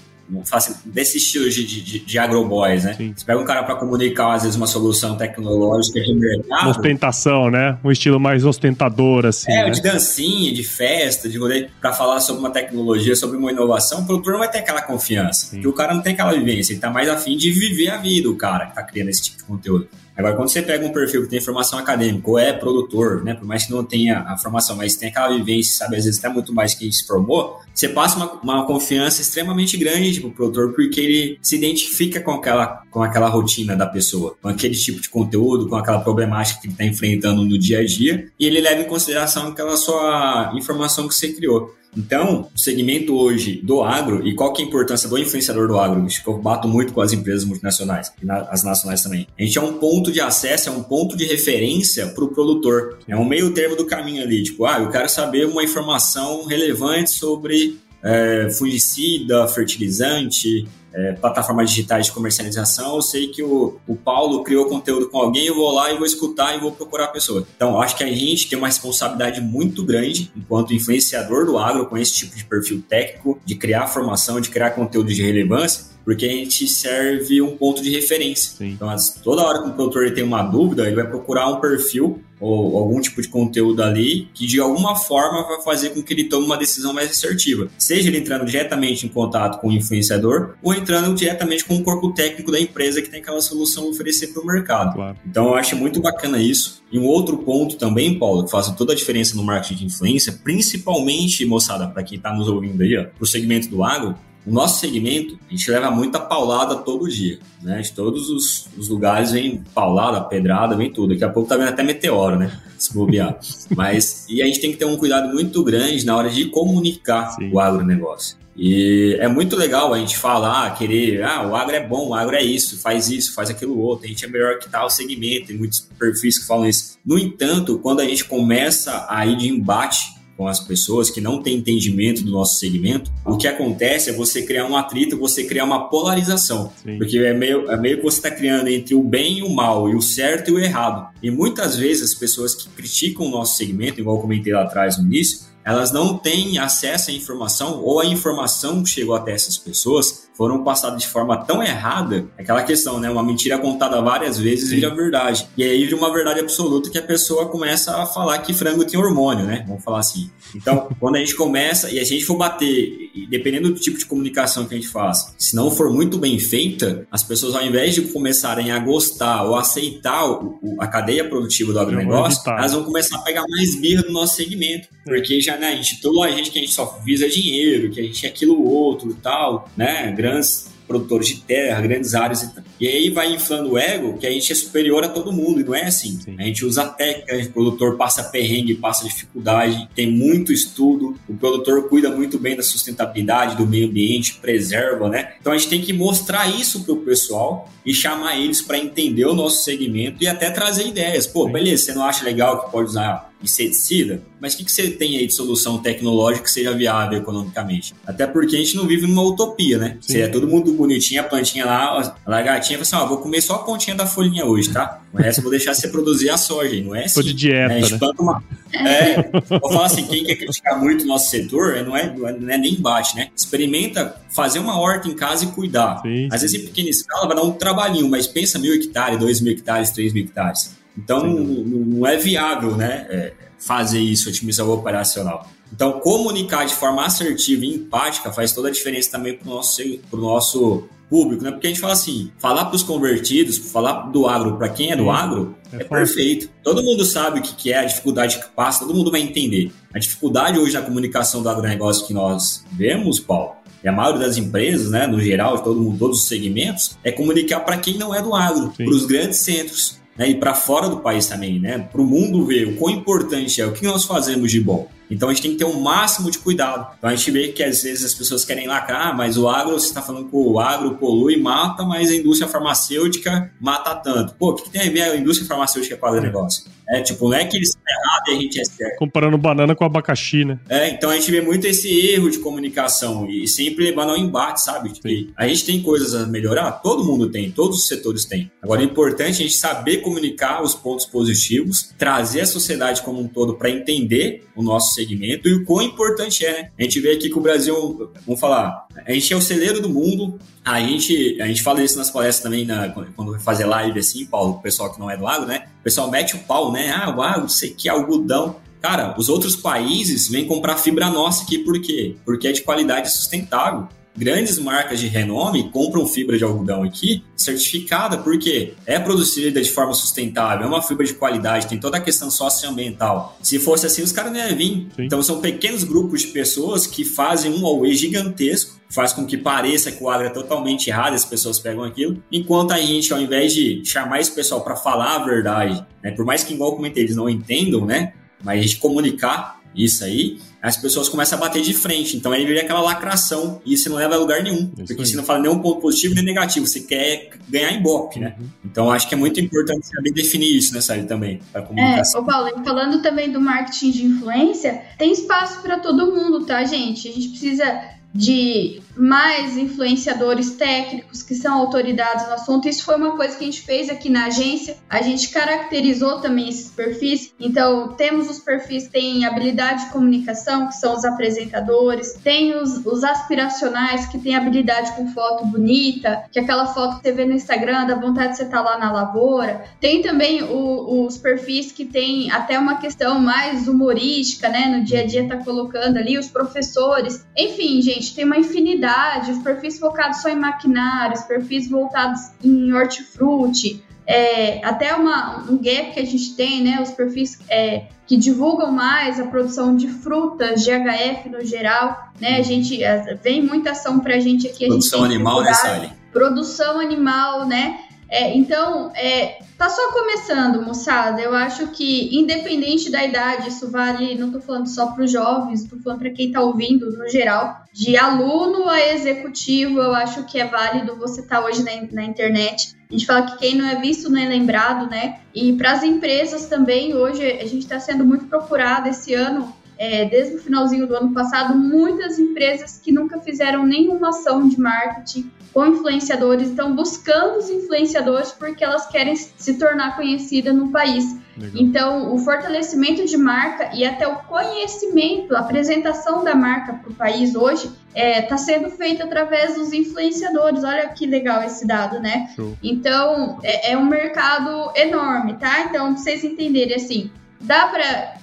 [0.50, 2.94] assim, desse estilo de, de, de agroboys, né?
[2.94, 3.12] Sim.
[3.14, 6.70] Você pega um cara para comunicar, às vezes, uma solução tecnológica de mercado.
[6.70, 7.78] Ostentação, né?
[7.84, 9.52] Um estilo mais ostentador, assim.
[9.52, 9.70] É, né?
[9.70, 14.06] de dancinha, de festa, de rolê, para falar sobre uma tecnologia, sobre uma inovação, o
[14.06, 15.46] produtor não vai ter aquela confiança.
[15.46, 15.56] Sim.
[15.56, 18.28] Porque o cara não tem aquela vivência, ele tá mais afim de viver a vida,
[18.30, 19.88] o cara que tá criando esse tipo de conteúdo.
[20.16, 23.44] Agora, quando você pega um perfil que tem formação acadêmica ou é produtor, né, por
[23.44, 26.54] mais que não tenha a formação, mas tem aquela vivência, sabe, às vezes até muito
[26.54, 31.00] mais que se formou, você passa uma, uma confiança extremamente grande tipo, pro produtor, porque
[31.00, 35.68] ele se identifica com aquela, com aquela rotina da pessoa, com aquele tipo de conteúdo,
[35.68, 38.86] com aquela problemática que ele está enfrentando no dia a dia, e ele leva em
[38.86, 41.74] consideração aquela sua informação que você criou.
[41.97, 45.78] Então, o segmento hoje do agro, e qual que é a importância do influenciador do
[45.78, 46.05] agro?
[46.07, 49.26] Que eu bato muito com as empresas multinacionais, e as nacionais também.
[49.38, 52.99] A gente é um ponto de acesso, é um ponto de referência para o produtor.
[53.09, 57.11] É um meio termo do caminho ali, tipo, ah, eu quero saber uma informação relevante
[57.11, 64.45] sobre é, fungicida, fertilizante, é, plataformas digitais de comercialização, eu sei que o, o Paulo
[64.45, 67.47] criou conteúdo com alguém, eu vou lá e vou escutar e vou procurar a pessoa.
[67.57, 71.99] Então, acho que a gente tem uma responsabilidade muito grande, enquanto influenciador do agro, com
[71.99, 76.28] esse tipo de perfil técnico, de criar formação, de criar conteúdo de relevância, porque a
[76.28, 78.52] gente serve um ponto de referência.
[78.59, 78.70] Sim.
[78.72, 82.76] Então, toda hora que o produtor tem uma dúvida, ele vai procurar um perfil ou
[82.76, 86.44] algum tipo de conteúdo ali que de alguma forma vai fazer com que ele tome
[86.44, 87.68] uma decisão mais assertiva.
[87.78, 92.12] Seja ele entrando diretamente em contato com o influenciador ou entrando diretamente com o corpo
[92.12, 94.94] técnico da empresa que tem aquela solução a oferecer para o mercado.
[94.94, 95.16] Claro.
[95.26, 96.82] Então eu acho muito bacana isso.
[96.92, 100.38] E um outro ponto também, Paulo, que faz toda a diferença no marketing de influência,
[100.44, 104.14] principalmente, moçada, para quem está nos ouvindo aí, para o segmento do agro,
[104.47, 107.80] o nosso segmento, a gente leva muita paulada todo dia, né?
[107.80, 111.14] De todos os, os, lugares vem paulada, pedrada, vem tudo.
[111.14, 112.61] Daqui a pouco tá vendo até meteoro, né?
[112.76, 113.38] Se bobear.
[113.74, 117.30] Mas, e a gente tem que ter um cuidado muito grande na hora de comunicar
[117.30, 117.51] Sim.
[117.53, 118.36] o agronegócio.
[118.57, 122.36] E é muito legal a gente falar, querer, ah, o agro é bom, o agro
[122.36, 125.57] é isso, faz isso, faz aquilo outro, a gente é melhor que tal segmento, tem
[125.57, 126.97] muitos perfis que falam isso.
[127.05, 131.43] No entanto, quando a gente começa a ir de embate com as pessoas que não
[131.43, 135.64] têm entendimento do nosso segmento, o que acontece é você criar um atrito, você criar
[135.64, 136.72] uma polarização.
[136.82, 136.99] Sim.
[136.99, 139.89] Porque é meio, é meio que você está criando entre o bem e o mal,
[139.89, 141.09] e o certo e o errado.
[141.22, 144.99] E muitas vezes as pessoas que criticam o nosso segmento, igual eu comentei lá atrás
[144.99, 149.57] no início, elas não têm acesso à informação ou a informação que chegou até essas
[149.57, 153.09] pessoas foram passadas de forma tão errada, aquela questão, né?
[153.11, 154.76] Uma mentira contada várias vezes Sim.
[154.76, 155.47] vira verdade.
[155.57, 158.99] E aí vira uma verdade absoluta que a pessoa começa a falar que frango tem
[158.99, 159.64] hormônio, né?
[159.66, 160.30] Vamos falar assim.
[160.55, 164.66] Então, quando a gente começa e a gente for bater, dependendo do tipo de comunicação
[164.66, 168.03] que a gente faz, se não for muito bem feita, as pessoas ao invés de
[168.03, 173.16] começarem a gostar ou aceitar o, o, a cadeia produtiva do agronegócio, elas vão começar
[173.16, 174.89] a pegar mais birra do nosso segmento.
[175.07, 175.11] É.
[175.14, 178.01] Porque já, né, a gente, toda a gente que a gente só visa dinheiro, que
[178.01, 180.11] a gente é aquilo outro e tal, né?
[180.25, 182.64] Grandes produtores de terra, grandes áreas e tal.
[182.81, 185.64] E aí vai inflando o ego que a gente é superior a todo mundo, e
[185.64, 186.18] não é assim.
[186.20, 186.37] Sim.
[186.39, 191.89] A gente usa técnica, o produtor passa perrengue, passa dificuldade, tem muito estudo, o produtor
[191.89, 195.35] cuida muito bem da sustentabilidade, do meio ambiente, preserva, né?
[195.41, 199.27] Então a gente tem que mostrar isso para o pessoal e chamar eles para entender
[199.27, 201.27] o nosso segmento e até trazer ideias.
[201.27, 204.90] Pô, beleza, você não acha legal que pode usar inseticida, mas o que, que você
[204.90, 207.95] tem aí de solução tecnológica que seja viável economicamente?
[208.07, 209.97] Até porque a gente não vive numa utopia, né?
[210.01, 210.12] Sim.
[210.12, 213.55] Seria todo mundo bonitinho, a plantinha lá, a lagartinha, fala assim, ó, vou comer só
[213.55, 215.01] a pontinha da folhinha hoje, tá?
[215.12, 217.14] O resto eu vou deixar você produzir a soja, não é assim.
[217.14, 217.99] Tô de dieta, é, né?
[218.18, 218.42] Uma...
[218.72, 219.22] É,
[219.61, 222.74] vou falar assim, quem quer criticar muito o nosso setor, não é, não é nem
[222.74, 223.28] embate, né?
[223.36, 226.03] Experimenta fazer uma horta em casa e cuidar.
[226.03, 229.40] Sim, Às vezes em pequena escala vai dar um trabalhinho, mas pensa mil hectares, dois
[229.40, 230.72] mil hectares, três mil hectares.
[230.97, 235.49] Então, não, é viável né, é, fazer isso, otimizar o operacional.
[235.72, 239.82] Então, comunicar de forma assertiva e empática faz toda a diferença também para o nosso,
[240.09, 241.51] pro nosso público, né?
[241.51, 244.97] Porque a gente fala assim, falar para os convertidos, falar do agro para quem é
[244.97, 246.49] do agro, é, é perfeito.
[246.62, 249.72] Todo mundo sabe o que é a dificuldade que passa, todo mundo vai entender.
[249.92, 254.36] A dificuldade hoje na comunicação do agronegócio que nós vemos, Paulo, e a maioria das
[254.36, 258.22] empresas, né, no geral, todo mundo, todos os segmentos, é comunicar para quem não é
[258.22, 262.00] do agro, para os grandes centros né, e para fora do país também, né, para
[262.00, 264.88] o mundo ver o quão importante é o que nós fazemos de bom.
[265.10, 266.94] Então a gente tem que ter o um máximo de cuidado.
[266.98, 269.78] Então a gente vê que às vezes as pessoas querem lacrar, ah, mas o agro,
[269.78, 274.34] você está falando que o agro polui, mata, mas a indústria farmacêutica mata tanto.
[274.34, 276.64] Pô, o que, tem a ver a indústria farmacêutica com o negócio?
[276.89, 278.99] É tipo, não é que eles estão errados e a gente é certo.
[278.99, 280.59] Comparando banana com abacaxi, né?
[280.68, 284.62] É, então a gente vê muito esse erro de comunicação e sempre levando ao embate,
[284.62, 284.91] sabe?
[284.91, 288.51] Que a gente tem coisas a melhorar, todo mundo tem, todos os setores têm.
[288.62, 293.28] Agora é importante a gente saber comunicar os pontos positivos, trazer a sociedade como um
[293.28, 296.70] todo para entender o nosso nosso segmento e o quão importante é, né?
[296.78, 299.89] A gente vê aqui que o Brasil, vamos falar, a gente é o celeiro do
[299.89, 304.24] mundo, a gente, a gente fala isso nas palestras também, na, quando fazer live assim,
[304.24, 305.66] Paulo, o pessoal que não é do agro, né?
[305.80, 306.90] O pessoal mete o pau, né?
[306.90, 308.56] Ah, agro, sei que, algodão.
[308.80, 312.16] Cara, os outros países vêm comprar fibra nossa aqui, por quê?
[312.24, 318.18] Porque é de qualidade sustentável grandes marcas de renome compram fibra de algodão aqui certificada,
[318.18, 322.30] porque é produzida de forma sustentável, é uma fibra de qualidade, tem toda a questão
[322.30, 323.36] socioambiental.
[323.42, 324.88] Se fosse assim, os caras não iam vir.
[324.94, 325.04] Sim.
[325.04, 329.90] Então são pequenos grupos de pessoas que fazem um Huawei gigantesco, faz com que pareça
[329.90, 333.52] que o agro é totalmente errado, as pessoas pegam aquilo, enquanto a gente, ao invés
[333.52, 337.02] de chamar esse pessoal para falar a verdade, né, por mais que igual eu comentei,
[337.02, 338.12] eles não entendam, né,
[338.42, 342.16] mas a gente comunicar isso aí, as pessoas começam a bater de frente.
[342.16, 344.70] Então aí vira aquela lacração e isso não leva a lugar nenhum.
[344.79, 345.07] Isso porque aí.
[345.07, 348.35] você não fala nenhum ponto positivo nem negativo, você quer ganhar em bope, né?
[348.39, 348.47] Uhum.
[348.64, 352.20] Então acho que é muito importante saber definir isso nessa área também, para comunicação.
[352.20, 356.64] É, ô Paulo, falando também do marketing de influência, tem espaço para todo mundo, tá,
[356.64, 357.09] gente?
[357.09, 362.68] A gente precisa de mais influenciadores técnicos que são autoridades no assunto.
[362.68, 364.76] Isso foi uma coisa que a gente fez aqui na agência.
[364.88, 367.32] A gente caracterizou também esses perfis.
[367.38, 372.84] Então, temos os perfis que têm habilidade de comunicação, que são os apresentadores, tem os,
[372.86, 377.24] os aspiracionais, que têm habilidade com foto bonita, que é aquela foto que você vê
[377.24, 379.64] no Instagram, dá vontade de você estar tá lá na lavoura.
[379.80, 384.66] Tem também o, os perfis que têm até uma questão mais humorística, né?
[384.66, 387.24] No dia a dia tá colocando ali, os professores.
[387.36, 388.84] Enfim, gente, tem uma infinidade
[389.30, 395.93] os perfis focados só em maquinários, perfis voltados em hortifruti, é, até uma, um gap
[395.93, 396.80] que a gente tem, né?
[396.82, 402.37] Os perfis é, que divulgam mais a produção de frutas, de HF no geral, né?
[402.37, 402.80] A gente
[403.22, 404.66] vem muita ação para a gente aqui.
[404.66, 405.93] A produção gente animal, né, Sally?
[406.12, 407.78] Produção animal, né?
[408.09, 411.20] É, então, é, tá só começando, moçada.
[411.20, 415.64] Eu acho que, independente da idade, isso vale, não tô falando só para os jovens,
[415.64, 420.38] tô falando para quem tá ouvindo no geral, de aluno a executivo, eu acho que
[420.38, 422.76] é válido você estar tá hoje na, na internet.
[422.88, 425.20] A gente fala que quem não é visto não é lembrado, né?
[425.34, 430.05] E para as empresas também, hoje a gente está sendo muito procurado esse ano é,
[430.05, 435.30] desde o finalzinho do ano passado, muitas empresas que nunca fizeram nenhuma ação de marketing
[435.55, 441.16] com influenciadores estão buscando os influenciadores porque elas querem se tornar conhecida no país.
[441.36, 441.62] Legal.
[441.62, 446.94] Então, o fortalecimento de marca e até o conhecimento, a apresentação da marca para o
[446.94, 450.64] país hoje está é, tá sendo feito através dos influenciadores.
[450.64, 452.32] Olha que legal esse dado, né?
[452.34, 452.57] Show.
[452.61, 455.66] Então, é, é um mercado enorme, tá?
[455.68, 457.11] Então, para vocês entenderem assim,
[457.41, 457.66] dá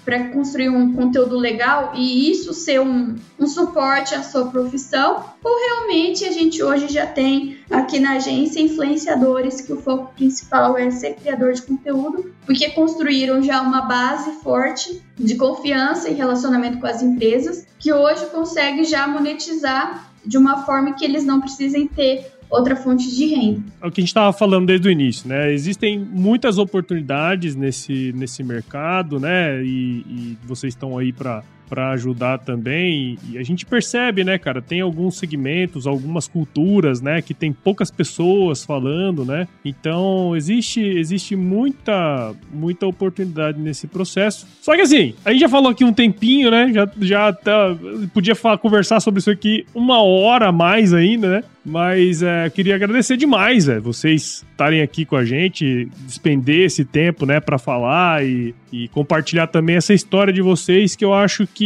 [0.04, 5.24] para construir um conteúdo legal e isso ser um, um suporte à sua profissão?
[5.44, 10.78] Ou realmente a gente hoje já tem aqui na agência influenciadores que o foco principal
[10.78, 16.80] é ser criador de conteúdo, porque construíram já uma base forte de confiança e relacionamento
[16.80, 21.88] com as empresas, que hoje consegue já monetizar de uma forma que eles não precisem
[21.88, 23.64] ter outra fonte de renda.
[23.82, 25.52] É o que a gente estava falando desde o início, né?
[25.54, 29.64] Existem muitas oportunidades nesse, nesse mercado, né?
[29.64, 31.42] E, e vocês estão aí para
[31.72, 33.18] para ajudar também.
[33.32, 37.90] E a gente percebe, né, cara, tem alguns segmentos, algumas culturas, né, que tem poucas
[37.90, 39.48] pessoas falando, né?
[39.64, 44.46] Então, existe existe muita muita oportunidade nesse processo.
[44.62, 46.74] Só que assim, a gente já falou aqui um tempinho, né?
[46.74, 47.74] Já já tá,
[48.14, 51.44] podia falar, conversar sobre isso aqui uma hora a mais ainda, né?
[51.64, 57.26] Mas é, queria agradecer demais, é, vocês estarem aqui com a gente, despender esse tempo,
[57.26, 61.61] né, para falar e, e compartilhar também essa história de vocês que eu acho que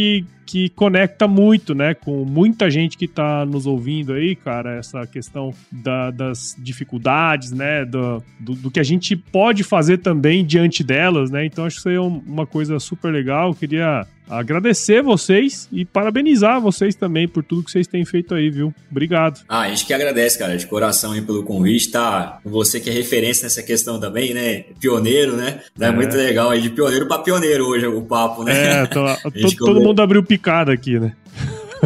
[0.46, 5.52] que conecta muito, né, com muita gente que está nos ouvindo aí, cara, essa questão
[5.72, 11.30] da, das dificuldades, né, do, do, do, que a gente pode fazer também diante delas,
[11.32, 15.68] né, então acho que isso aí é uma coisa super legal, eu queria agradecer vocês
[15.72, 18.74] e parabenizar vocês também por tudo que vocês têm feito aí, viu?
[18.90, 19.40] Obrigado.
[19.48, 22.38] Ah, a gente que agradece, cara, de coração aí pelo convite, tá?
[22.44, 24.64] Você que é referência nessa questão também, né?
[24.80, 25.60] Pioneiro, né?
[25.78, 28.82] É, é muito legal aí, de pioneiro para pioneiro hoje o papo, né?
[28.82, 31.12] É, tô, to, todo mundo abriu picada aqui, né?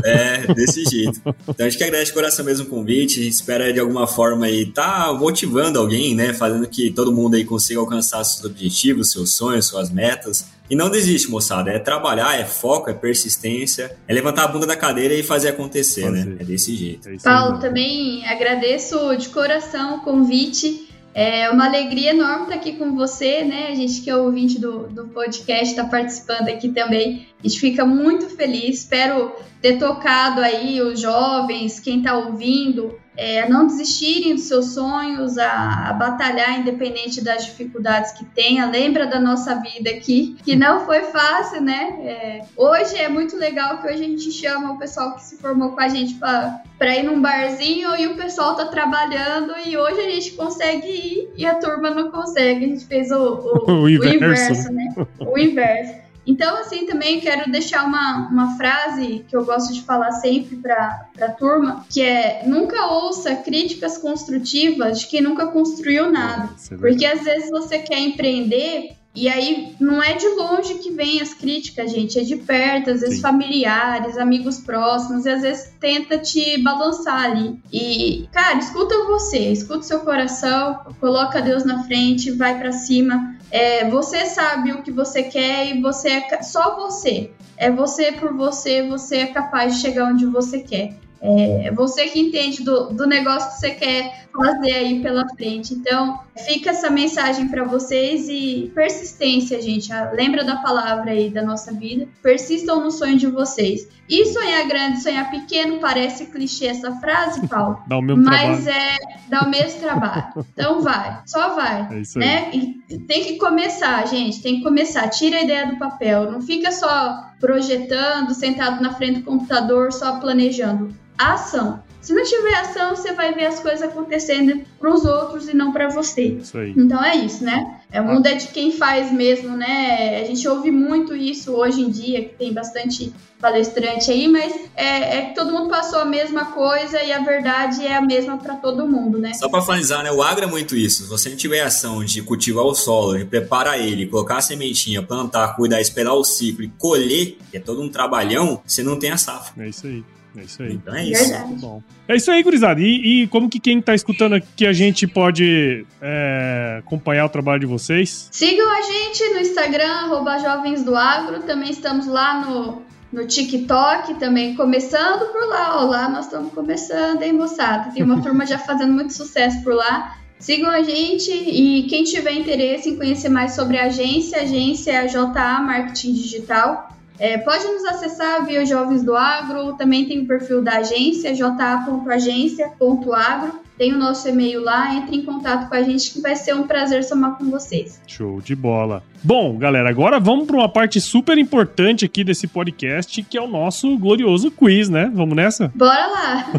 [0.05, 1.21] É, desse jeito.
[1.49, 4.07] Então a gente que agradece de coração mesmo o convite, a gente espera de alguma
[4.07, 6.33] forma aí tá motivando alguém, né?
[6.33, 10.47] Fazendo que todo mundo aí consiga alcançar seus objetivos, seus sonhos, suas metas.
[10.71, 11.73] E não desiste, moçada.
[11.73, 16.09] É trabalhar, é foco, é persistência, é levantar a bunda da cadeira e fazer acontecer,
[16.09, 16.19] né?
[16.19, 16.31] fazer.
[16.31, 16.37] né?
[16.41, 17.09] É desse jeito.
[17.09, 20.89] É Paulo, também agradeço de coração o convite.
[21.13, 23.67] É uma alegria enorme estar aqui com você, né?
[23.73, 27.27] A gente que é ouvinte do, do podcast está participando aqui também.
[27.43, 28.79] A gente fica muito feliz.
[28.79, 34.73] Espero ter tocado aí os jovens, quem está ouvindo, é, a não desistirem dos seus
[34.73, 38.65] sonhos, a, a, batalhar independente das dificuldades que tenha.
[38.65, 41.99] Lembra da nossa vida aqui, que não foi fácil, né?
[42.03, 45.73] É, hoje é muito legal que hoje a gente chama o pessoal que se formou
[45.73, 50.11] com a gente para ir num barzinho e o pessoal tá trabalhando e hoje a
[50.11, 52.65] gente consegue ir e a turma não consegue.
[52.65, 53.35] A gente fez o,
[53.69, 54.95] o, o inverso, o inverso né?
[55.19, 56.00] O inverso.
[56.27, 61.09] Então, assim, também quero deixar uma, uma frase que eu gosto de falar sempre para
[61.21, 66.51] a turma, que é nunca ouça críticas construtivas de quem nunca construiu nada.
[66.71, 71.21] É Porque às vezes você quer empreender e aí não é de longe que vem
[71.21, 73.23] as críticas, gente, é de perto, às vezes Sim.
[73.23, 77.59] familiares, amigos próximos, e às vezes tenta te balançar ali.
[77.73, 83.37] E, cara, escuta você, escuta seu coração, coloca Deus na frente, vai para cima.
[83.51, 87.33] É, você sabe o que você quer e você é só você.
[87.57, 90.95] É você por você, você é capaz de chegar onde você quer.
[91.23, 95.75] É você que entende do, do negócio que você quer fazer aí pela frente.
[95.75, 99.93] Então, fica essa mensagem para vocês e persistência, gente.
[99.93, 102.09] Ah, lembra da palavra aí da nossa vida.
[102.23, 103.87] Persistam no sonho de vocês.
[104.09, 107.79] E sonhar grande, sonhar pequeno, parece clichê essa frase, Paulo.
[107.87, 108.83] dá o mesmo mas trabalho.
[108.83, 108.97] é
[109.29, 110.25] dá o mesmo trabalho.
[110.53, 111.89] Então vai, só vai.
[111.93, 112.25] É isso aí.
[112.25, 112.51] Né?
[112.89, 114.43] E tem que começar, gente.
[114.43, 115.09] Tem que começar.
[115.09, 116.31] Tira a ideia do papel.
[116.31, 121.83] Não fica só projetando, sentado na frente do computador, só planejando a ação.
[122.01, 125.73] Se não tiver ação, você vai ver as coisas acontecendo para os outros e não
[125.73, 126.39] para você.
[126.41, 126.73] Isso aí.
[126.77, 127.81] Então é isso, né?
[127.93, 130.21] É, o mundo é de quem faz mesmo, né?
[130.21, 135.19] A gente ouve muito isso hoje em dia, que tem bastante palestrante aí, mas é,
[135.19, 138.55] é que todo mundo passou a mesma coisa e a verdade é a mesma para
[138.55, 139.35] todo mundo, né?
[139.35, 140.13] Só para finalizar, né?
[140.13, 141.03] O agro é muito isso.
[141.03, 145.03] Se você não tiver ação de cultivar o solo, de preparar ele, colocar a sementinha,
[145.03, 149.11] plantar, cuidar, esperar o ciclo e colher, que é todo um trabalhão, você não tem
[149.11, 149.65] a safra.
[149.65, 150.05] É isso aí.
[150.37, 150.75] É isso aí.
[150.75, 151.35] Então é isso.
[151.61, 151.83] Bom.
[152.07, 152.81] É isso aí, gurizada.
[152.81, 157.61] E, e, como que quem tá escutando aqui a gente pode é, acompanhar o trabalho
[157.61, 158.29] de vocês?
[158.31, 161.41] Sigam a gente no Instagram, arroba Jovens do Agro.
[161.43, 165.83] Também estamos lá no, no TikTok, também começando por lá.
[165.83, 167.91] Ó, lá nós estamos começando, hein, moçada?
[167.93, 170.17] Tem uma turma já fazendo muito sucesso por lá.
[170.39, 174.93] Sigam a gente e quem tiver interesse em conhecer mais sobre a agência, a agência
[174.93, 176.97] é a JA Marketing Digital.
[177.21, 183.61] É, pode nos acessar via Jovens do Agro, também tem o perfil da agência, ja.agência.agro.
[183.77, 186.67] Tem o nosso e-mail lá, entre em contato com a gente que vai ser um
[186.67, 188.01] prazer somar com vocês.
[188.07, 189.03] Show de bola.
[189.23, 193.47] Bom, galera, agora vamos para uma parte super importante aqui desse podcast, que é o
[193.47, 195.11] nosso glorioso quiz, né?
[195.15, 195.71] Vamos nessa?
[195.75, 196.47] Bora lá!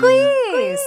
[0.00, 0.80] quiz!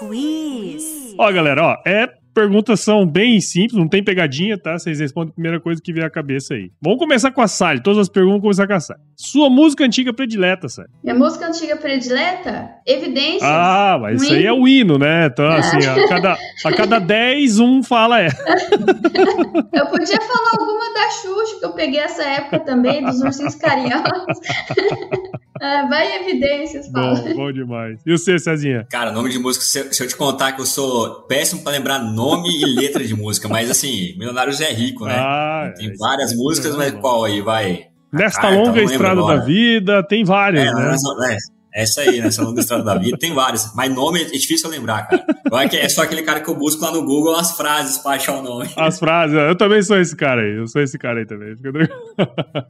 [0.00, 1.14] Quiz!
[1.16, 4.78] Ó, galera, ó, é perguntas são bem simples, não tem pegadinha, tá?
[4.78, 6.70] Vocês respondem a primeira coisa que vier à cabeça aí.
[6.80, 7.82] Vamos começar com a Sally.
[7.82, 9.00] Todas as perguntas vão começar com a Sally.
[9.16, 10.88] Sua música antiga predileta, Sally?
[11.02, 12.70] Minha música antiga predileta?
[12.86, 13.42] Evidências.
[13.42, 14.36] Ah, mas um isso hino.
[14.36, 15.26] aí é o hino, né?
[15.26, 18.28] Então, assim, a cada, a cada 10, um fala é.
[18.28, 24.38] eu podia falar alguma da Xuxa, que eu peguei essa época também, dos ursinhos carinhosos.
[25.60, 27.22] Ah, vai evidências, Paulo.
[27.22, 28.00] Bom, bom demais.
[28.04, 28.86] E você, Cezinha?
[28.90, 31.72] Cara, nome de música, se eu, se eu te contar que eu sou péssimo pra
[31.72, 35.16] lembrar nome e letra de música, mas assim, Milionários é rico, né?
[35.16, 37.86] Ah, tem é, várias músicas, mas qual aí vai?
[38.12, 40.96] Nesta ah, longa então estrada da vida, tem várias, é, né?
[41.32, 41.36] é,
[41.72, 43.74] essa aí, nessa longa estrada da vida, tem várias.
[43.74, 45.24] Mas nome é difícil lembrar, cara.
[45.72, 48.42] É só aquele cara que eu busco lá no Google as frases pra achar o
[48.42, 48.68] nome.
[48.76, 50.56] As frases, eu também sou esse cara aí.
[50.56, 51.56] Eu sou esse cara aí também.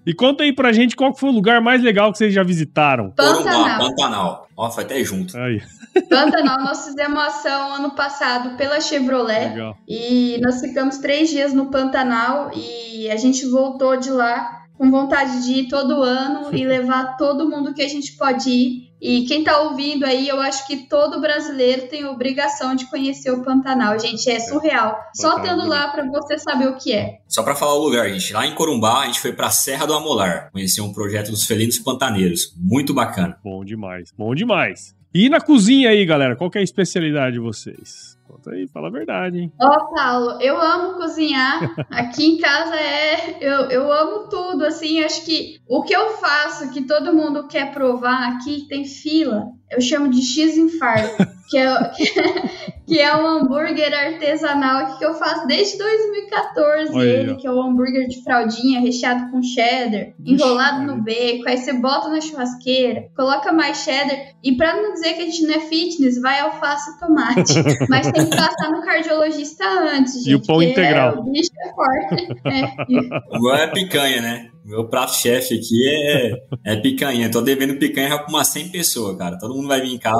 [0.07, 3.11] e conta aí pra gente qual foi o lugar mais legal que vocês já visitaram.
[3.11, 3.78] Pantanal.
[3.78, 4.49] Pantanal.
[4.57, 5.36] Ó, foi até junto.
[5.38, 5.62] Aí.
[6.09, 9.51] Pantanal, nós fizemos ação ano passado pela Chevrolet.
[9.51, 9.76] Legal.
[9.86, 15.44] E nós ficamos três dias no Pantanal e a gente voltou de lá com vontade
[15.44, 18.88] de ir todo ano e levar todo mundo que a gente pode ir.
[19.01, 23.42] E quem tá ouvindo aí, eu acho que todo brasileiro tem obrigação de conhecer o
[23.42, 23.99] Pantanal.
[23.99, 24.90] Gente, é surreal.
[24.90, 25.20] É.
[25.20, 27.20] Só tendo lá para você saber o que é.
[27.28, 28.32] Só para falar o lugar, gente.
[28.32, 30.51] Lá em Corumbá, a gente foi pra Serra do Amolar.
[30.53, 32.53] Conhecer um projeto dos felinos pantaneiros.
[32.57, 33.38] Muito bacana.
[33.42, 34.12] Bom demais.
[34.16, 34.97] Bom demais.
[35.13, 38.19] E na cozinha aí, galera, qual é a especialidade de vocês?
[38.29, 39.53] Conta aí, fala a verdade, hein?
[39.59, 41.75] Ó, oh, Paulo, eu amo cozinhar.
[41.91, 43.39] Aqui em casa é.
[43.41, 45.03] Eu, eu amo tudo, assim.
[45.03, 49.47] Acho que o que eu faço, que todo mundo quer provar aqui, tem fila.
[49.71, 51.90] Eu chamo de X-infarto, que é,
[52.86, 56.95] que é um hambúrguer artesanal que eu faço desde 2014.
[56.95, 57.08] Olha.
[57.08, 61.49] Ele, que é o um hambúrguer de fraldinha, recheado com cheddar, enrolado no bacon.
[61.49, 64.34] Aí você bota na churrasqueira, coloca mais cheddar.
[64.42, 67.54] E pra não dizer que a gente não é fitness, vai alface e tomate.
[67.88, 70.30] Mas tem que passar no cardiologista antes, gente.
[70.30, 71.18] E o pão integral.
[71.18, 72.29] o bicho é forte.
[72.46, 73.37] é.
[73.37, 74.50] Igual é picanha, né?
[74.68, 77.30] Meu prato-chefe aqui é, é picanha.
[77.30, 79.38] Tô devendo picanha já pra umas 100 pessoas, cara.
[79.38, 80.18] Todo mundo vai vir em casa.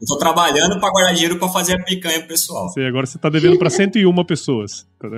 [0.00, 2.68] Eu tô trabalhando pra guardar dinheiro pra fazer a picanha pro pessoal.
[2.70, 4.86] Sei, agora você tá devendo pra 101 pessoas.
[5.04, 5.08] É,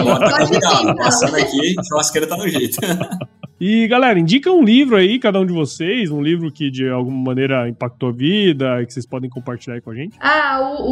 [0.00, 0.96] Então, tá convidado.
[0.96, 2.76] Passando aqui, a churrasqueira tá no jeito.
[3.60, 7.16] E galera, indica um livro aí, cada um de vocês, um livro que de alguma
[7.26, 10.16] maneira impactou a vida e que vocês podem compartilhar aí com a gente.
[10.20, 10.82] Ah, o,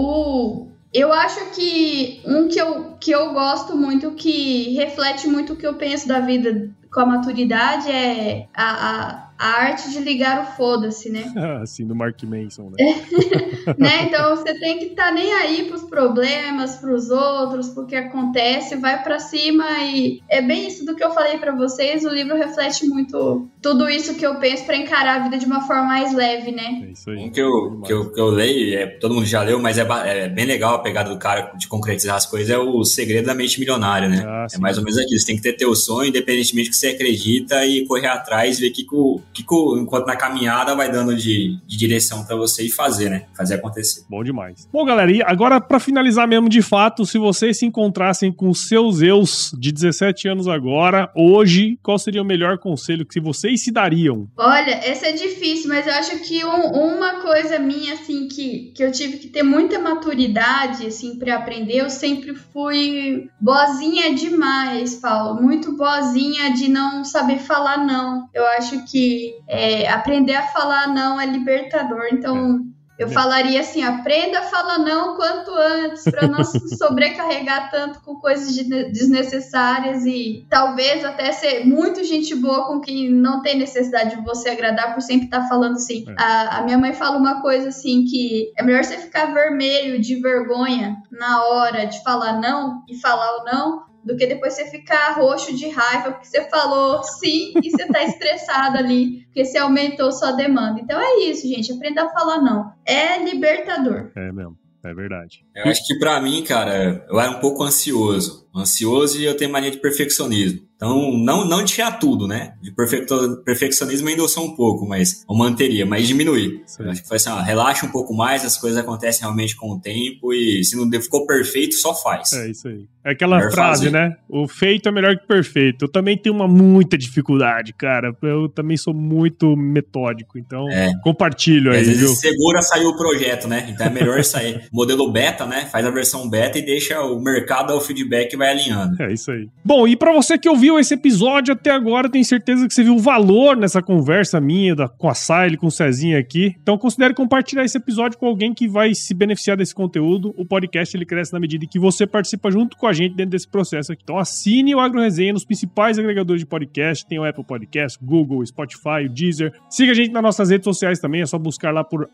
[0.66, 5.56] o- Eu acho que um que eu, que eu gosto muito, que reflete muito o
[5.56, 10.42] que eu penso da vida com a maturidade, é a, a, a arte de ligar
[10.42, 11.32] o foda-se, né?
[11.62, 13.04] assim, do Mark Manson, né?
[13.78, 14.04] né?
[14.04, 19.02] Então você tem que estar nem aí pros problemas, pros outros, pro que acontece, vai
[19.02, 22.04] pra cima e é bem isso do que eu falei pra vocês.
[22.04, 25.60] O livro reflete muito tudo isso que eu penso pra encarar a vida de uma
[25.66, 26.82] forma mais leve, né?
[26.82, 27.18] É isso aí.
[27.18, 29.86] Um que eu, que eu, que eu leio, é, todo mundo já leu, mas é,
[30.04, 33.34] é bem legal a pegada do cara de concretizar as coisas, é o segredo da
[33.34, 34.24] mente milionária, né?
[34.26, 35.18] Ah, É mais ou menos aquilo.
[35.18, 38.68] Você tem que ter teu sonho, independentemente do que você acredita, e correr atrás, ver
[38.68, 38.84] o que,
[39.32, 43.26] que, que, enquanto na caminhada vai dando de, de direção pra você e fazer, né?
[43.36, 44.04] Fazer acontecer.
[44.08, 44.68] Bom demais.
[44.72, 48.66] Bom, galera, e agora pra finalizar mesmo de fato, se vocês se encontrassem com os
[48.68, 53.20] seus eus de 17 anos agora, hoje, qual seria o melhor conselho que
[53.50, 54.28] vocês se dariam?
[54.36, 58.82] Olha, esse é difícil, mas eu acho que um- uma coisa minha, assim, que, que
[58.82, 65.42] eu tive que ter muita maturidade, assim, pra aprender, eu sempre fui boazinha demais, Paulo.
[65.42, 68.28] Muito boazinha de não saber falar não.
[68.32, 72.04] Eu acho que é, aprender a falar não é libertador.
[72.12, 72.60] Então,
[73.00, 73.10] eu É.
[73.10, 78.54] falaria assim: aprenda a falar não quanto antes, pra não se sobrecarregar tanto com coisas
[78.54, 84.22] de- desnecessárias e talvez até ser muito gente boa com quem não tem necessidade de
[84.22, 86.04] você agradar por sempre estar falando assim.
[86.08, 86.14] É.
[86.22, 90.20] A, a minha mãe fala uma coisa assim: que é melhor você ficar vermelho de
[90.20, 93.89] vergonha na hora de falar não e falar o não.
[94.04, 98.02] Do que depois você ficar roxo de raiva porque você falou sim e você tá
[98.02, 100.80] estressado ali, porque você aumentou sua demanda.
[100.80, 101.72] Então é isso, gente.
[101.72, 102.72] Aprenda a falar não.
[102.86, 104.10] É libertador.
[104.16, 105.44] É mesmo, é verdade.
[105.54, 108.48] Eu acho que pra mim, cara, eu era um pouco ansioso.
[108.54, 110.60] Ansioso e eu tenho mania de perfeccionismo.
[110.76, 112.54] Então, não, não tirar tudo, né?
[112.62, 116.62] De perfecto, perfeccionismo ainda eu sou um pouco, mas eu manteria, mas diminuir.
[116.88, 119.78] Acho que foi assim, ó, relaxa um pouco mais, as coisas acontecem realmente com o
[119.78, 122.32] tempo e se não ficou perfeito, só faz.
[122.32, 122.86] É isso aí.
[123.04, 123.90] É aquela Melhor frase, fazer.
[123.90, 124.16] né?
[124.28, 125.84] O feito é melhor que o perfeito.
[125.84, 128.14] Eu também tenho uma muita dificuldade, cara.
[128.22, 130.92] Eu também sou muito metódico, então É.
[131.02, 131.96] compartilho E aí, às viu?
[132.08, 133.66] vezes segura sair o projeto, né?
[133.70, 134.66] Então é melhor sair.
[134.72, 135.66] Modelo beta, né?
[135.70, 139.00] Faz a versão beta e deixa o mercado dar o feedback vai alinhando.
[139.02, 139.48] É isso aí.
[139.64, 142.96] Bom, e pra você que ouviu esse episódio até agora, tenho certeza que você viu
[142.96, 146.56] o valor nessa conversa minha da, com a Siley, com o Cezinha aqui.
[146.62, 150.34] Então considere compartilhar esse episódio com alguém que vai se beneficiar desse conteúdo.
[150.36, 153.48] O podcast ele cresce na medida que você participa junto com a gente dentro desse
[153.48, 154.02] processo aqui.
[154.02, 157.06] Então assine o Agro Resenha nos principais agregadores de podcast.
[157.06, 159.52] Tem o Apple Podcast, Google, Spotify, o Deezer.
[159.68, 161.20] Siga a gente nas nossas redes sociais também.
[161.20, 162.08] É só buscar lá por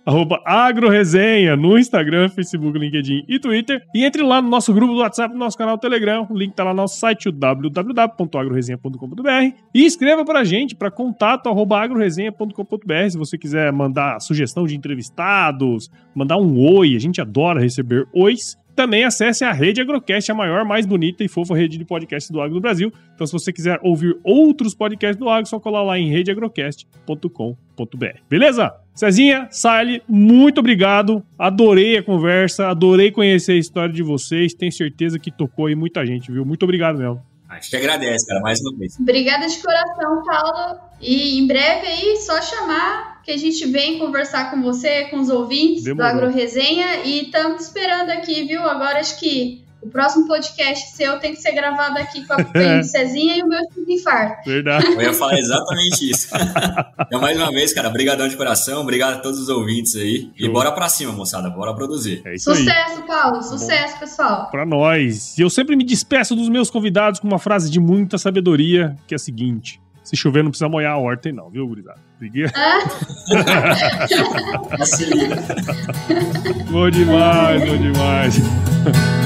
[0.45, 3.83] agroresenha no Instagram, Facebook, LinkedIn e Twitter.
[3.95, 5.81] E entre lá no nosso grupo do WhatsApp, no nosso canal do
[6.19, 9.57] O link tá lá no nosso site, www.agroresenha.com.br.
[9.75, 15.91] E escreva pra gente para contato arroba agroresenha.com.br se você quiser mandar sugestão de entrevistados,
[16.15, 16.95] mandar um oi.
[16.95, 18.57] A gente adora receber ois.
[18.77, 22.43] Também acesse a Rede Agrocast, a maior, mais bonita e fofa rede de podcast do
[22.43, 22.93] agro do Brasil.
[23.15, 28.19] Então, se você quiser ouvir outros podcasts do agro, só colar lá em redeagrocast.com.br.
[28.29, 28.75] Beleza?
[28.95, 31.25] Cezinha, Sally, muito obrigado.
[31.39, 34.53] Adorei a conversa, adorei conhecer a história de vocês.
[34.53, 36.45] Tenho certeza que tocou aí muita gente, viu?
[36.45, 37.23] Muito obrigado mesmo.
[37.49, 38.99] Acho que agradece, cara, mais uma vez.
[38.99, 40.81] Obrigada de coração, Paulo.
[41.01, 45.29] E em breve aí, só chamar que a gente vem conversar com você, com os
[45.29, 46.13] ouvintes Demorou.
[46.13, 47.05] do Agro Resenha.
[47.05, 48.63] E estamos esperando aqui, viu?
[48.63, 52.85] Agora acho que o próximo podcast seu tem que ser gravado aqui com a Felipe
[52.85, 54.49] Cezinha e o meu de infarto.
[54.49, 54.85] Verdade.
[54.87, 56.29] Eu ia falar exatamente isso.
[57.07, 60.31] então, mais uma vez, cara, brigadão de coração, obrigado a todos os ouvintes aí.
[60.39, 62.23] E bora pra cima, moçada, bora produzir.
[62.25, 62.57] É isso aí.
[62.59, 63.43] Sucesso, Paulo.
[63.43, 64.51] Sucesso, pessoal.
[64.51, 65.37] Pra nós.
[65.39, 69.15] E eu sempre me despeço dos meus convidados com uma frase de muita sabedoria, que
[69.15, 72.01] é a seguinte: se chover, não precisa molhar a horta, aí não, viu, gurizada?
[72.19, 72.47] Fique-
[74.79, 75.37] Facilita.
[76.71, 78.37] bom demais, bom demais.